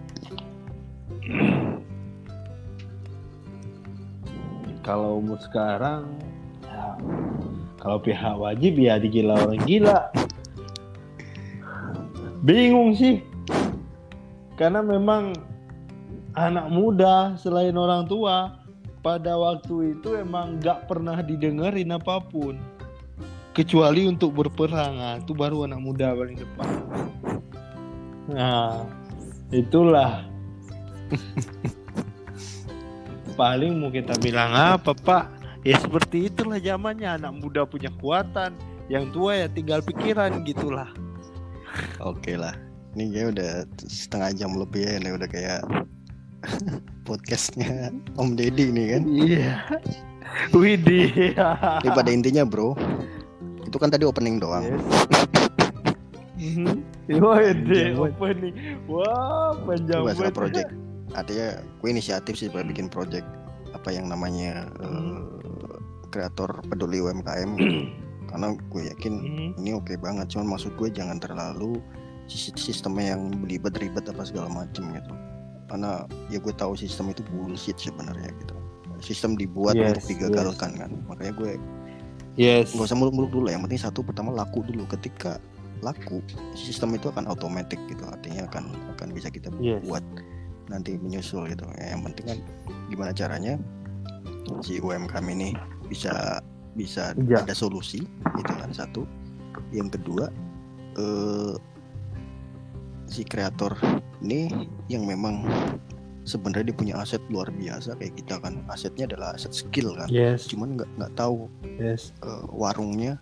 kalau 4.81 5.19
umur 5.19 5.39
sekarang 5.43 6.07
ya, 6.63 6.95
kalau 7.79 7.97
pihak 7.99 8.35
wajib 8.35 8.75
ya 8.79 8.99
digila 8.99 9.39
orang 9.39 9.61
gila. 9.63 10.11
Bingung 12.43 12.95
sih. 12.95 13.23
Karena 14.55 14.83
memang 14.83 15.35
anak 16.35 16.67
muda 16.71 17.35
selain 17.39 17.75
orang 17.75 18.07
tua 18.07 18.59
pada 18.99 19.39
waktu 19.39 19.95
itu 19.95 20.19
emang 20.19 20.59
nggak 20.59 20.87
pernah 20.91 21.19
didengerin 21.23 21.95
apa 21.95 22.19
pun. 22.19 22.59
Kecuali 23.55 24.07
untuk 24.07 24.35
berperang. 24.35 24.99
Nah, 24.99 25.15
itu 25.19 25.35
baru 25.35 25.67
anak 25.67 25.79
muda 25.83 26.15
paling 26.15 26.37
depan. 26.39 26.69
Nah 28.29 28.85
itulah 29.49 30.21
paling 33.39 33.79
mau 33.79 33.87
kita 33.87 34.19
bilang 34.19 34.51
apa 34.51 34.91
pak 34.91 35.31
ya 35.63 35.79
seperti 35.79 36.27
itulah 36.27 36.59
zamannya 36.59 37.07
anak 37.15 37.31
muda 37.39 37.63
punya 37.63 37.87
kekuatan 37.95 38.51
yang 38.91 39.07
tua 39.15 39.39
ya 39.39 39.47
tinggal 39.47 39.79
pikiran 39.79 40.43
gitulah 40.43 40.91
Oke 42.01 42.33
lah. 42.33 42.57
Ini 42.97 43.13
kayak 43.13 43.27
udah 43.37 43.51
setengah 43.85 44.33
jam 44.33 44.57
lebih 44.57 44.81
ya, 44.83 44.97
ini 44.97 45.13
udah 45.13 45.29
kayak 45.29 45.61
podcastnya 47.07 47.93
Om 48.17 48.33
Deddy 48.33 48.73
nih 48.73 48.85
kan. 48.97 49.03
iya 49.05 49.53
Widih 50.49 51.37
Ini 51.37 51.89
pada 51.93 52.09
intinya 52.09 52.41
bro, 52.43 52.73
itu 53.61 53.77
kan 53.77 53.93
tadi 53.93 54.03
opening 54.03 54.41
doang. 54.41 54.65
yes. 54.65 54.83
Mhm. 56.41 56.81
Panjang, 57.21 57.93
opening 58.01 58.55
wah 58.89 59.53
panjang 59.63 60.01
masalah 60.01 60.33
banget. 60.33 60.33
project. 60.33 60.69
Artinya 61.11 61.47
gue 61.59 61.89
inisiatif 61.89 62.35
sih 62.35 62.47
supaya 62.47 62.63
bikin 62.63 62.87
project 62.87 63.25
apa 63.71 63.89
yang 63.89 64.05
namanya 64.05 64.65
eh, 64.79 65.19
kreator 66.07 66.61
peduli 66.65 66.99
UMKM. 66.99 67.51
Karena 68.29 68.47
gue 68.53 68.81
yakin 68.87 69.13
Mhm. 69.15 69.47
ini 69.57 69.71
oke 69.73 69.97
banget. 69.97 70.29
Cuman 70.29 70.53
maksud 70.53 70.75
gue 70.75 70.89
jangan 70.89 71.17
terlalu 71.17 71.81
sis- 72.25 72.53
sistemnya 72.53 73.13
yang 73.13 73.33
belibet 73.35 73.73
ribet 73.75 74.05
apa 74.05 74.21
segala 74.21 74.47
macem 74.47 74.85
gitu. 74.91 75.13
Karena 75.65 76.01
ya 76.27 76.37
gue 76.37 76.51
tahu 76.51 76.73
sistem 76.73 77.09
itu 77.09 77.21
bullshit 77.27 77.75
sebenarnya 77.75 78.29
gitu. 78.35 78.53
Sistem 78.99 79.33
dibuat 79.33 79.73
Yes, 79.73 79.97
untuk 79.97 80.05
digagalkan 80.11 80.75
kan. 80.75 80.91
Makanya 81.07 81.33
gue 81.33 81.51
yes 82.35 82.71
nggak 82.71 82.85
usah 82.85 82.95
muluk-muluk 82.95 83.31
dulu 83.31 83.47
yang 83.47 83.61
penting 83.61 83.81
satu 83.81 83.99
pertama 83.99 84.31
laku 84.31 84.61
dulu 84.61 84.85
ketika 84.87 85.41
laku 85.79 86.23
sistem 86.53 86.93
itu 86.93 87.07
akan 87.07 87.25
otomatis 87.25 87.75
gitu 87.81 87.99
artinya 88.05 88.45
akan 88.45 88.63
akan 88.93 89.07
bisa 89.11 89.27
kita 89.27 89.49
Yes. 89.57 89.81
buat 89.81 90.03
nanti 90.69 90.95
menyusul 90.95 91.49
gitu. 91.49 91.65
Ya, 91.75 91.97
yang 91.97 92.05
penting 92.05 92.25
kan 92.29 92.39
gimana 92.87 93.11
caranya 93.11 93.57
si 94.61 94.77
UMKM 94.77 95.25
ini 95.29 95.53
bisa 95.89 96.39
bisa 96.73 97.11
Ya. 97.25 97.41
ada 97.43 97.51
solusi 97.51 98.05
itu 98.05 98.51
kan 98.53 98.71
satu. 98.71 99.03
Yang 99.73 99.99
kedua 99.99 100.29
eh, 100.95 101.53
si 103.05 103.25
kreator 103.25 103.73
ini 104.21 104.49
yang 104.87 105.09
memang 105.09 105.41
sebenarnya 106.23 106.69
dia 106.69 106.77
punya 106.77 106.95
aset 107.01 107.21
luar 107.33 107.49
biasa 107.49 107.97
kayak 107.97 108.13
kita 108.21 108.37
kan. 108.37 108.61
Asetnya 108.69 109.09
adalah 109.09 109.33
aset 109.33 109.51
skill 109.51 109.97
kan. 109.97 110.05
Yes, 110.07 110.45
cuman 110.47 110.77
nggak 110.77 110.89
nggak 111.01 111.13
tahu 111.17 111.49
yes. 111.81 112.13
eh, 112.21 112.45
warungnya 112.53 113.17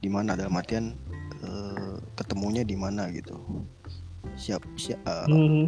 di 0.00 0.08
mana. 0.12 0.36
Dalam 0.36 0.52
artian 0.54 0.92
eh, 1.40 1.96
ketemunya 2.14 2.60
di 2.62 2.76
mana 2.76 3.08
gitu. 3.10 3.36
Siap 4.36 4.60
siap 4.76 5.00
eh, 5.08 5.26
Mhm. 5.28 5.64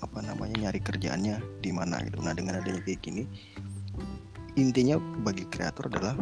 Apa 0.00 0.18
namanya 0.24 0.68
nyari 0.68 0.80
kerjaannya 0.80 1.60
di 1.60 1.70
mana 1.72 2.00
gitu. 2.04 2.20
Nah 2.24 2.32
dengan 2.32 2.60
adanya 2.60 2.80
kayak 2.84 3.00
gini, 3.04 3.24
intinya 4.56 4.96
bagi 5.24 5.44
kreator 5.48 5.88
adalah 5.92 6.16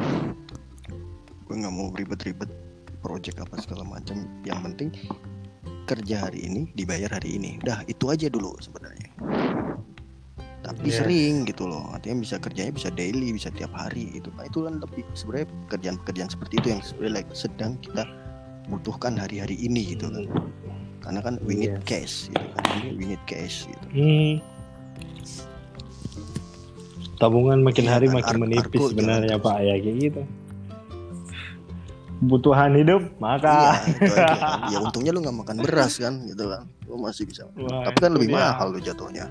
gue 1.48 1.54
nggak 1.54 1.74
mau 1.74 1.88
ribet-ribet 1.94 2.50
project 3.00 3.38
apa 3.40 3.62
segala 3.62 3.86
macam. 3.86 4.26
Yang 4.42 4.60
penting 4.70 4.90
kerja 5.88 6.28
hari 6.28 6.44
ini 6.44 6.68
dibayar 6.76 7.08
hari 7.16 7.40
ini. 7.40 7.56
Udah 7.64 7.86
itu 7.88 8.04
aja 8.12 8.28
dulu 8.28 8.52
sebenarnya. 8.60 9.08
Tapi 10.58 10.90
Yes. 10.90 11.00
sering 11.00 11.48
gitu 11.48 11.64
loh. 11.64 11.88
Artinya 11.94 12.20
bisa 12.20 12.36
kerjanya 12.36 12.74
bisa 12.74 12.92
daily, 12.92 13.32
bisa 13.32 13.48
tiap 13.54 13.72
hari 13.72 14.12
gitu. 14.20 14.28
Nah 14.36 14.44
itu 14.44 14.68
kan 14.68 14.82
lebih 14.82 15.06
sebenarnya 15.16 15.48
kerjaan-kerjaan 15.72 16.28
seperti 16.28 16.54
itu 16.60 16.68
yang 16.76 16.82
sebenarnya 16.84 17.14
like, 17.24 17.30
sedang 17.32 17.80
kita 17.80 18.04
butuhkan 18.68 19.16
hari-hari 19.16 19.56
ini 19.56 19.96
gitu 19.96 20.12
kan. 20.12 20.28
Karena 21.08 21.20
kan 21.24 21.34
we 21.40 21.56
need 21.56 21.72
Yes. 21.72 21.82
cash 21.82 22.14
gitu 22.28 22.46
kan. 22.52 22.64
Ini 22.76 22.88
we 22.92 23.04
need 23.06 23.22
cash 23.24 23.64
gitu. 23.64 23.84
Hmm. 23.88 24.32
Tabungan 27.16 27.58
makin 27.60 27.82
Iya 27.82 27.90
hari 27.90 28.06
kan, 28.06 28.14
makin 28.14 28.34
ar- 28.36 28.42
menipis 28.44 28.80
sebenarnya 28.86 29.36
Pak 29.40 29.56
ya 29.58 29.74
kayak 29.74 29.96
gitu. 29.98 30.22
Kebutuhan 32.18 32.74
hidup 32.74 33.02
maka. 33.16 33.78
Iya, 33.88 34.12
kan. 34.12 34.58
Ya 34.72 34.78
untungnya 34.78 35.10
lu 35.10 35.24
nggak 35.24 35.38
makan 35.38 35.56
beras 35.58 35.96
kan, 35.96 36.20
gitu 36.22 36.44
kan. 36.44 36.68
Lu 36.84 36.98
masih 36.98 37.24
bisa. 37.24 37.48
Wah, 37.56 37.88
Tapi 37.88 37.98
kan 37.98 38.10
lebih 38.12 38.28
dia. 38.28 38.38
mahal 38.44 38.68
lu 38.70 38.78
jatuhnya. 38.78 39.24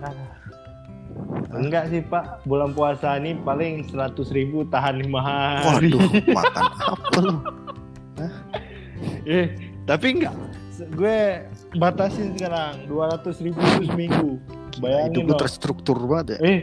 Enggak 1.50 1.90
sih 1.90 2.02
Pak, 2.02 2.44
bulan 2.44 2.72
puasa 2.72 3.16
ini 3.16 3.38
paling 3.38 3.86
100 3.86 3.96
ribu 4.30 4.66
tahan 4.66 4.98
lima 4.98 5.20
hari. 5.22 5.94
Waduh, 5.94 6.02
makan 6.38 6.64
apa 6.66 7.18
lu? 7.20 7.36
Eh, 9.24 9.48
tapi 9.84 10.08
enggak. 10.12 10.34
Gue 10.94 11.44
batasin 11.78 12.34
sekarang 12.34 12.86
200 12.86 13.38
ribu 13.40 13.60
itu 13.62 13.84
seminggu. 13.86 14.32
Bayangin 14.78 15.10
Hidup 15.16 15.24
lu 15.24 15.34
terstruktur 15.36 15.98
banget 16.00 16.38
ya. 16.38 16.40
Eh, 16.44 16.60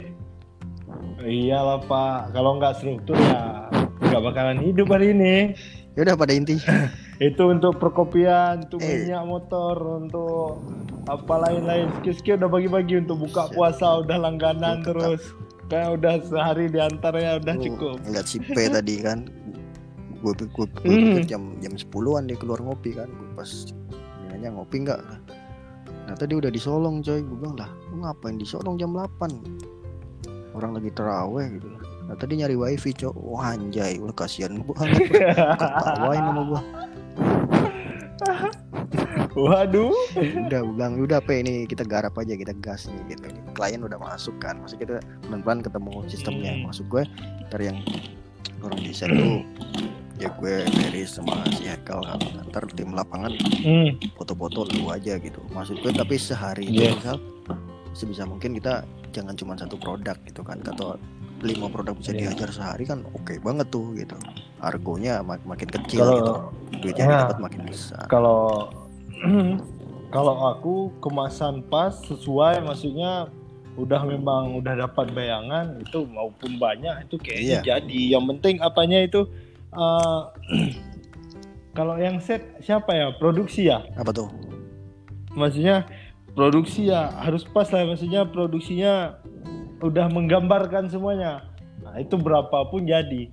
iyalah 1.25 1.81
Pak. 1.81 2.31
Kalau 2.31 2.59
nggak 2.59 2.75
struktur 2.77 3.17
ya 3.17 3.67
nggak 4.01 4.23
bakalan 4.23 4.59
hidup 4.61 4.87
hari 4.89 5.11
ini. 5.11 5.55
Ya 5.95 6.03
udah 6.03 6.15
pada 6.15 6.33
inti. 6.33 6.59
Itu 7.23 7.47
untuk 7.47 7.79
perkopian, 7.79 8.67
untuk 8.67 8.83
Eh. 8.83 9.07
minyak 9.07 9.23
motor, 9.25 9.79
untuk 10.01 10.59
apa 11.07 11.35
lain-lain. 11.41 11.87
Skill-skill 12.01 12.37
udah 12.37 12.51
bagi-bagi 12.51 12.95
untuk 12.99 13.23
buka 13.23 13.47
Siap. 13.47 13.55
puasa 13.55 13.87
udah 14.03 14.19
langganan 14.21 14.83
Tetap. 14.83 14.87
terus. 14.91 15.23
Kayak 15.65 15.89
udah 15.97 16.15
sehari 16.21 16.67
di 16.69 16.77
antaranya 16.77 17.39
udah 17.39 17.55
Lu 17.55 17.63
cukup. 17.65 17.97
Ngeliat 18.03 18.27
si 18.27 18.37
P 18.39 18.59
tadi 18.77 18.95
kan. 19.01 19.31
Gue 20.19 20.33
gue 20.35 20.67
Hmm. 20.83 21.21
jam 21.23 21.43
jam 21.59 21.73
10-an 21.73 22.27
dia 22.27 22.35
keluar 22.35 22.59
ngopi 22.59 22.91
kan. 22.93 23.07
Gue 23.07 23.29
pas 23.33 23.51
nanya 24.45 24.61
ngopi 24.61 24.77
enggak? 24.85 25.01
Nah 26.05 26.13
tadi 26.13 26.37
udah 26.37 26.53
disolong 26.53 27.01
coy. 27.01 27.25
Gue 27.25 27.37
bilang 27.41 27.57
lah, 27.57 27.73
lu 27.89 28.05
ngapain 28.05 28.37
disolong 28.37 28.77
jam 28.77 28.93
8? 28.93 30.53
Orang 30.53 30.77
lagi 30.77 30.93
teraweh 30.93 31.57
gitu. 31.57 31.69
Nah 32.05 32.15
tadi 32.21 32.45
nyari 32.45 32.53
wifi 32.61 32.93
cok. 32.93 33.17
Wah 33.17 33.57
anjay, 33.57 33.97
udah 33.97 34.13
kasihan 34.13 34.61
banget. 34.61 35.09
Ketawain 35.81 36.21
sama 36.21 36.43
gua. 36.45 36.61
Waduh. 39.35 39.91
udah 40.47 40.61
bilang 40.63 40.95
udah 41.03 41.19
apa 41.19 41.43
ini 41.43 41.67
kita 41.67 41.83
garap 41.83 42.15
aja 42.15 42.39
kita 42.39 42.55
gas 42.63 42.87
nih 42.87 43.19
gitu 43.19 43.27
klien 43.51 43.83
udah 43.83 43.99
masuk 43.99 44.39
kan 44.39 44.63
masih 44.63 44.79
kita 44.79 45.03
pelan-pelan 45.27 45.59
ketemu 45.59 46.07
sistemnya 46.07 46.55
Hmm. 46.55 46.71
maksud 46.71 46.87
gue 46.87 47.03
dari 47.51 47.75
yang 47.75 47.83
orang 48.63 48.79
desain 48.87 49.11
tuh 49.11 49.43
ya 50.15 50.31
gue 50.33 50.55
Ferry 50.65 51.03
sama 51.05 51.43
si 51.51 51.67
Hekal 51.67 51.99
kan 52.01 52.19
ntar 52.49 52.65
tim 52.71 52.91
lapangan 52.91 53.35
Hmm. 53.61 53.99
foto-foto 54.15 54.63
lu 54.71 54.89
aja 54.89 55.19
gitu 55.19 55.43
maksud 55.51 55.81
gue 55.81 55.91
tapi 55.91 56.15
sehari 56.17 56.67
itu 56.67 56.81
Yes. 56.85 56.95
misal 56.97 57.17
sebisa 57.91 58.23
mungkin 58.25 58.55
kita 58.55 58.83
jangan 59.11 59.35
cuma 59.35 59.55
satu 59.55 59.75
produk 59.75 60.15
gitu 60.23 60.41
kan 60.41 60.59
atau 60.61 60.95
lima 61.41 61.67
produk 61.67 61.93
bisa 61.93 62.11
Iya. 62.11 62.31
diajar 62.31 62.51
sehari 62.51 62.85
kan 62.85 63.03
oke 63.09 63.35
banget 63.39 63.67
tuh 63.69 63.91
gitu 63.93 64.15
argonya 64.59 65.21
mak- 65.21 65.45
makin 65.45 65.69
kecil 65.69 66.01
Kalau 66.01 66.15
gitu 66.15 66.33
duitnya 66.81 67.05
Ya. 67.05 67.19
dapat 67.25 67.39
makin 67.41 67.61
besar 67.65 68.07
kalau 68.07 68.71
kalau 70.11 70.35
aku 70.49 70.75
kemasan 71.01 71.63
pas 71.65 71.91
sesuai 71.93 72.63
maksudnya 72.63 73.27
udah 73.75 74.07
memang 74.07 74.55
udah 74.55 74.79
dapat 74.81 75.11
bayangan 75.11 75.75
itu 75.77 76.07
maupun 76.07 76.55
banyak 76.57 76.95
itu 77.03 77.19
kayaknya 77.19 77.59
Iya. 77.59 77.63
jadi 77.77 78.01
yang 78.15 78.25
penting 78.29 78.63
apanya 78.63 79.03
itu 79.03 79.27
eh, 79.75 80.21
kalau 81.77 81.99
yang 81.99 82.19
set 82.19 82.59
siapa 82.63 82.95
ya? 82.95 83.07
Produksi 83.19 83.67
ya? 83.67 83.83
Apa 83.95 84.11
tuh? 84.11 84.31
Maksudnya 85.35 85.87
produksi 86.33 86.87
ya 86.89 87.11
harus 87.19 87.43
pas 87.43 87.67
lah. 87.69 87.83
Maksudnya 87.85 88.23
produksinya 88.25 89.19
udah 89.83 90.07
menggambarkan 90.09 90.87
semuanya. 90.87 91.43
Nah 91.83 91.99
itu 91.99 92.15
berapapun 92.15 92.87
jadi. 92.87 93.29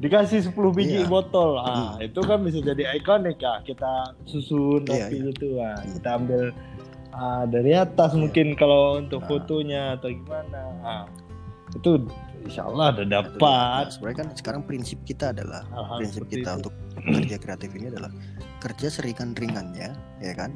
Dikasih 0.00 0.48
10 0.48 0.72
biji 0.72 1.04
Iya. 1.04 1.08
botol. 1.08 1.60
Ah 1.60 2.00
itu 2.00 2.20
kan 2.20 2.40
bisa 2.40 2.60
jadi 2.60 2.96
ikonik 2.96 3.36
ya. 3.36 3.60
Kita 3.60 4.16
susun 4.24 4.84
Iya, 4.88 5.08
rapi 5.08 5.16
iya. 5.16 5.26
gitu 5.28 5.48
ah 5.60 5.76
kita 5.84 6.08
ambil 6.16 6.42
ah, 7.10 7.44
dari 7.44 7.72
atas 7.74 8.16
mungkin 8.16 8.56
kalau 8.56 8.96
untuk 8.96 9.20
Nah. 9.20 9.28
fotonya 9.28 9.82
atau 10.00 10.08
gimana. 10.08 10.60
Ah 10.80 11.04
itu 11.76 12.00
insya 12.42 12.64
Allah 12.64 12.90
ada 12.90 13.02
Nah, 13.02 13.10
dapat. 13.22 13.84
sebenarnya 13.90 14.18
kan 14.18 14.28
sekarang 14.34 14.62
prinsip 14.62 14.98
kita 15.02 15.30
adalah 15.30 15.62
hal-hal 15.68 15.98
prinsip 15.98 16.24
kita 16.26 16.50
itu. 16.50 16.58
untuk 16.58 16.74
kerja 17.16 17.36
kreatif 17.36 17.70
ini 17.72 17.86
adalah 17.88 18.10
kerja 18.58 18.86
seringan-ringannya 18.90 19.88
ya 20.18 20.32
kan? 20.34 20.50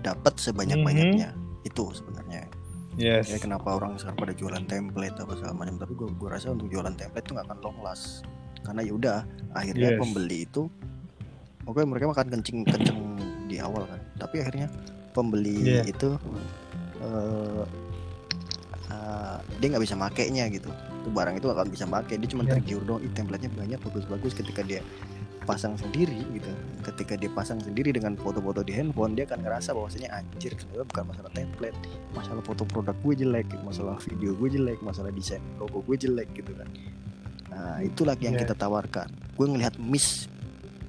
Dapat 0.00 0.36
sebanyak-banyaknya. 0.36 1.32
Itu 1.62 1.90
sebenarnya. 1.90 2.48
Yes. 2.94 3.28
Ya 3.28 3.38
kenapa 3.38 3.72
orang 3.72 3.96
sekarang 3.96 4.18
pada 4.18 4.32
jualan 4.32 4.64
template 4.64 5.16
apa 5.16 5.32
segala 5.34 5.54
macam. 5.54 5.76
Tapi 5.76 5.92
gue 5.92 6.08
gua 6.14 6.30
rasa 6.32 6.50
untuk 6.50 6.68
jualan 6.68 6.92
template 6.92 7.22
itu 7.22 7.32
nggak 7.32 7.46
akan 7.46 7.58
long 7.60 7.78
last. 7.80 8.24
Karena 8.60 8.80
ya 8.80 8.92
udah 8.92 9.18
akhirnya 9.52 9.90
Yes. 9.90 9.98
pembeli 9.98 10.38
itu 10.42 10.62
oke 11.62 11.80
mereka 11.82 12.08
makan 12.08 12.26
kencing 12.30 12.58
kenceng 12.62 12.98
di 13.46 13.56
awal 13.56 13.84
kan. 13.84 14.00
Tapi 14.18 14.40
akhirnya 14.40 14.68
pembeli 15.10 15.56
Iya. 15.70 15.82
itu 15.86 16.08
eh, 16.98 17.62
eh, 18.90 19.38
dia 19.58 19.66
nggak 19.70 19.84
bisa 19.86 19.94
makainya 19.94 20.50
gitu. 20.50 20.68
Itu 21.00 21.08
barang 21.08 21.38
itu 21.38 21.46
akan 21.46 21.66
bisa 21.70 21.86
pakai 21.86 22.18
dia 22.18 22.28
cuma 22.28 22.42
Iya. 22.42 22.58
tergiur 22.58 22.82
dong 22.82 23.00
"Ih, 23.00 23.12
template-nya 23.14 23.50
banyak 23.50 23.78
bagus-bagus. 23.80 24.34
Ketika 24.34 24.60
dia 24.60 24.82
pasang 25.40 25.72
sendiri 25.74 26.20
gitu 26.36 26.52
ketika 26.84 27.16
dia 27.16 27.26
pasang 27.32 27.58
sendiri 27.58 27.90
dengan 27.90 28.12
foto-foto 28.14 28.60
di 28.60 28.70
handphone 28.76 29.16
dia 29.16 29.24
akan 29.24 29.40
ngerasa 29.40 29.72
bahwasanya 29.72 30.12
anjir 30.12 30.52
ternyata 30.54 30.84
bukan 30.84 31.04
masalah 31.10 31.30
template. 31.32 31.76
Masalah 32.12 32.42
foto 32.44 32.62
produk 32.62 32.94
gue 32.94 33.14
jelek 33.18 33.48
masalah 33.64 33.96
video 33.98 34.36
gue 34.36 34.48
jelek 34.52 34.78
masalah 34.84 35.10
desain 35.10 35.40
logo 35.58 35.80
gue 35.82 35.96
jelek 35.96 36.28
gitu 36.36 36.52
kan. 36.54 36.68
Nah 37.50 37.80
itulah 37.82 38.14
yang 38.20 38.36
Iya. 38.36 38.46
kita 38.46 38.54
tawarkan. 38.54 39.08
Gue 39.34 39.46
ngelihat 39.48 39.80
miss 39.80 40.28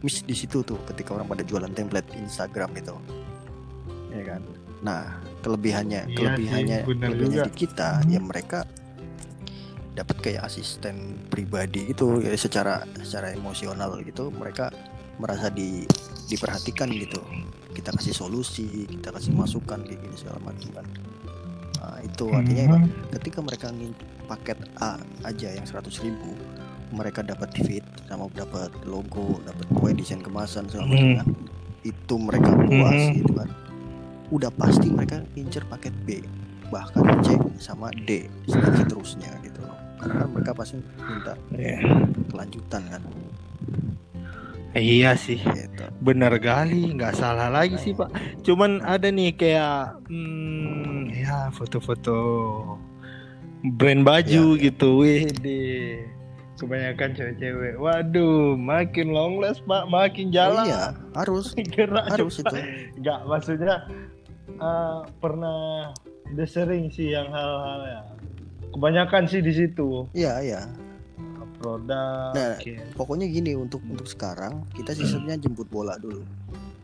miss 0.04 0.22
di 0.22 0.36
situ 0.36 0.62
tuh 0.62 0.78
ketika 0.86 1.16
orang 1.16 1.26
pada 1.26 1.42
jualan 1.42 1.72
template 1.72 2.12
Instagram 2.20 2.76
itu 2.76 2.94
ya 4.12 4.36
kan 4.36 4.42
nah 4.82 5.22
kelebihannya 5.42 6.10
Iya 6.10 6.18
kelebihannya 6.18 6.78
sih, 6.82 6.86
kelebihannya 6.98 7.38
juga. 7.38 7.46
di 7.46 7.54
kita 7.56 7.90
Mhm. 8.02 8.10
ya 8.10 8.20
mereka 8.20 8.60
dapat 9.92 10.16
kayak 10.20 10.48
asisten 10.48 10.96
pribadi 11.28 11.92
gitu 11.92 12.18
ya 12.18 12.32
secara 12.34 12.82
secara 12.98 13.30
emosional 13.32 14.00
gitu 14.02 14.32
mereka 14.32 14.72
merasa 15.20 15.52
di 15.52 15.84
diperhatikan 16.26 16.88
gitu 16.90 17.20
kita 17.72 17.92
kasih 17.92 18.16
solusi 18.16 18.88
kita 18.88 19.12
kasih 19.12 19.32
masukan 19.32 19.84
kayak 19.84 20.00
gini 20.00 20.16
segala 20.16 20.40
macam 20.42 20.70
kan 20.74 20.88
nah, 21.78 21.98
itu 22.00 22.26
artinya 22.32 22.80
Mhm. 22.80 23.12
ketika 23.12 23.40
mereka 23.44 23.66
ingin 23.70 23.92
paket 24.26 24.58
A 24.80 24.96
aja 25.24 25.50
yang 25.52 25.68
100.000 25.68 26.02
ribu 26.02 26.32
mereka 26.92 27.20
dapat 27.22 27.52
feed 27.58 27.84
sama 28.06 28.32
dapat 28.32 28.72
logo 28.84 29.40
dapat 29.44 29.68
kue 29.72 29.92
desain 29.92 30.20
kemasan 30.20 30.68
segala 30.68 30.88
macam 30.88 31.04
Mhm. 31.06 31.18
kan 31.20 31.28
itu 31.84 32.16
mereka 32.16 32.50
puas 32.56 32.96
Mhm. 32.98 33.14
gitu 33.18 33.34
kan 33.36 33.50
udah 34.32 34.52
pasti 34.56 34.88
mereka 34.88 35.20
incer 35.36 35.64
paket 35.68 35.94
B 36.04 36.24
bahkan 36.72 37.04
C 37.20 37.36
sama 37.60 37.92
D 38.08 38.32
seterusnya 38.48 39.36
gitu 39.44 39.60
loh 39.60 39.76
karena 40.00 40.24
mereka 40.26 40.52
pasti 40.56 40.80
minta 40.98 41.36
Iya. 41.52 41.80
kelanjutan 42.28 42.84
kan 42.88 43.02
iya 44.72 45.14
sih 45.14 45.36
gitu 45.36 45.84
Benar 46.02 46.40
kali, 46.40 46.96
nggak 46.96 47.14
salah 47.14 47.52
lagi 47.52 47.78
sih 47.78 47.94
pak. 47.94 48.10
Cuman 48.42 48.82
ada 48.82 49.06
nih 49.06 49.36
kayak, 49.36 50.02
hmm, 50.10 51.14
ya 51.14 51.54
foto-foto 51.54 52.18
brand 53.78 54.02
baju 54.02 54.58
iya. 54.58 54.64
gitu, 54.66 54.88
wih 54.98 55.30
deh. 55.30 56.02
kebanyakan 56.58 57.14
cewek-cewek. 57.14 57.74
Waduh, 57.78 58.54
makin 58.54 59.10
long 59.10 59.38
last 59.38 59.62
pak, 59.66 59.86
makin 59.86 60.30
Oh 60.30 60.34
jalan. 60.34 60.66
iya, 60.66 60.84
harus 61.14 61.54
Gerak 61.76 62.06
harus 62.08 62.38
cepat. 62.38 62.54
itu. 62.54 62.62
Enggak, 62.98 63.20
maksudnya 63.26 63.76
eh, 64.56 65.00
pernah 65.18 65.92
udah 66.32 66.48
sering 66.48 66.88
sih 66.90 67.12
yang 67.12 67.28
hal-hal 67.30 67.80
ya. 67.84 68.02
Kebanyakan 68.72 69.28
sih 69.28 69.44
di 69.44 69.52
situ. 69.52 70.08
Iya, 70.12 70.34
iya. 70.42 70.62
Produk. 71.62 72.34
Nah, 72.34 72.58
oke. 72.58 72.74
Pokoknya 72.98 73.30
gini 73.30 73.54
untuk 73.54 73.86
untuk 73.86 74.10
sekarang 74.10 74.66
kita 74.74 74.98
sistemnya 74.98 75.38
jemput 75.38 75.70
bola 75.70 75.94
dulu. 76.02 76.26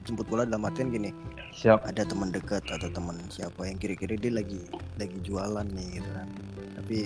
Jemput 0.06 0.30
bola 0.30 0.46
dalam 0.46 0.64
artian 0.64 0.94
gini, 0.94 1.10
Siap. 1.52 1.82
ada 1.82 2.06
teman 2.06 2.30
dekat 2.30 2.62
atau 2.70 2.86
teman 2.88 3.18
siapa 3.28 3.66
yang 3.66 3.76
kira-kira 3.76 4.14
dia 4.14 4.30
lagi 4.30 4.62
lagi 4.96 5.18
jualan 5.26 5.66
nih 5.66 5.98
gitu 5.98 6.10
kan. 6.14 6.28
Tapi 6.78 6.98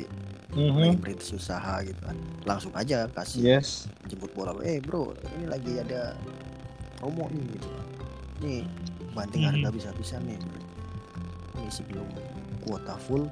Mhm. 0.51 0.99
merintis 0.99 1.31
usaha 1.31 1.79
gitu 1.79 1.95
kan. 2.03 2.17
Langsung 2.43 2.75
aja 2.75 3.07
kasih 3.07 3.39
Yes. 3.55 3.87
jemput 4.11 4.35
bola. 4.35 4.51
Eh, 4.67 4.83
Bro, 4.83 5.15
ini 5.39 5.47
lagi 5.47 5.79
ada 5.79 6.11
promo 6.99 7.31
nih 7.31 7.45
gitu. 7.55 7.69
Nih, 8.43 8.61
banting 9.11 9.43
harga 9.43 9.59
Mhm. 9.59 9.69
habis-habisan 9.69 10.21
nih. 10.23 10.39
Ini 11.53 11.69
sebelum 11.69 12.07
kuota 12.61 12.95
full 12.97 13.27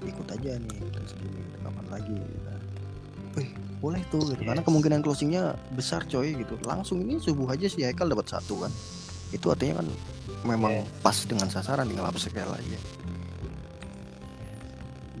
ikut 0.00 0.26
aja 0.28 0.56
nih 0.56 0.80
gitu. 0.80 1.00
kapan 1.60 1.86
lagi 1.90 2.14
gitu 2.14 2.40
kan. 2.42 2.60
Wih, 3.32 3.50
boleh 3.78 4.02
tuh 4.08 4.22
gitu. 4.26 4.40
Karena 4.40 4.58
Yes. 4.58 4.66
kemungkinan 4.66 5.00
closingnya 5.00 5.42
besar 5.70 6.02
coy 6.04 6.32
gitu. 6.34 6.56
Langsung 6.62 7.00
ini 7.00 7.16
subuh 7.16 7.46
aja 7.46 7.66
si 7.66 7.80
Haikal 7.80 8.08
dapat 8.08 8.26
satu 8.26 8.64
kan. 8.64 8.72
Itu 9.28 9.48
artinya 9.48 9.78
kan 9.78 9.86
memang 10.42 10.72
Yes. 10.74 10.88
pas 10.98 11.16
dengan 11.22 11.46
sasaran 11.46 11.84
tinggal 11.84 12.06
upscale 12.06 12.48
aja. 12.50 12.78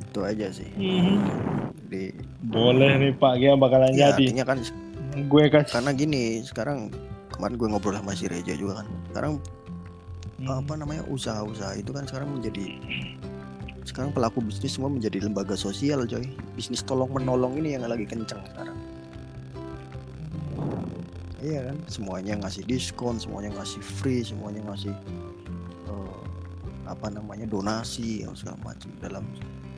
Itu 0.00 0.20
aja 0.20 0.46
sih. 0.50 0.68
Mhm. 0.72 1.16
Jadi 1.84 2.02
Boleh 2.42 2.90
nih 2.98 3.12
Pak, 3.14 3.36
Gia 3.36 3.52
bakalan 3.54 3.92
ya 3.92 4.10
jadi. 4.10 4.32
artinya 4.32 4.44
kan 4.44 4.58
Gue 5.22 5.44
kasih. 5.46 5.70
karena 5.70 5.90
gini 5.92 6.22
sekarang 6.40 6.88
kemarin 7.28 7.54
gue 7.54 7.68
ngobrol 7.68 7.94
sama 7.94 8.14
si 8.14 8.26
Reja 8.26 8.54
juga 8.54 8.80
kan 8.80 8.86
sekarang. 9.06 9.32
Apa 10.48 10.72
namanya 10.72 11.04
usaha-usaha 11.10 11.76
itu 11.76 11.92
kan 11.92 12.08
sekarang 12.08 12.32
menjadi 12.32 12.80
sekarang 13.84 14.14
pelaku 14.14 14.44
bisnis 14.44 14.76
semua 14.76 14.88
menjadi 14.92 15.24
lembaga 15.24 15.58
sosial 15.58 16.06
coy. 16.06 16.24
Bisnis 16.54 16.84
tolong 16.84 17.10
menolong 17.10 17.58
ini 17.60 17.76
yang 17.76 17.84
lagi 17.84 18.06
kencang 18.06 18.40
sekarang. 18.52 18.78
Iya 21.40 21.72
kan? 21.72 21.76
Semuanya 21.88 22.36
ngasih 22.40 22.64
diskon 22.68 23.16
semuanya 23.16 23.56
ngasih 23.56 23.80
free 23.80 24.20
semuanya 24.20 24.60
ngasih 24.68 24.92
eh, 25.88 26.20
apa 26.84 27.08
namanya 27.08 27.48
donasi 27.48 28.24
yang 28.24 28.36
segala 28.36 28.60
macam 28.72 28.88
dalam 29.00 29.24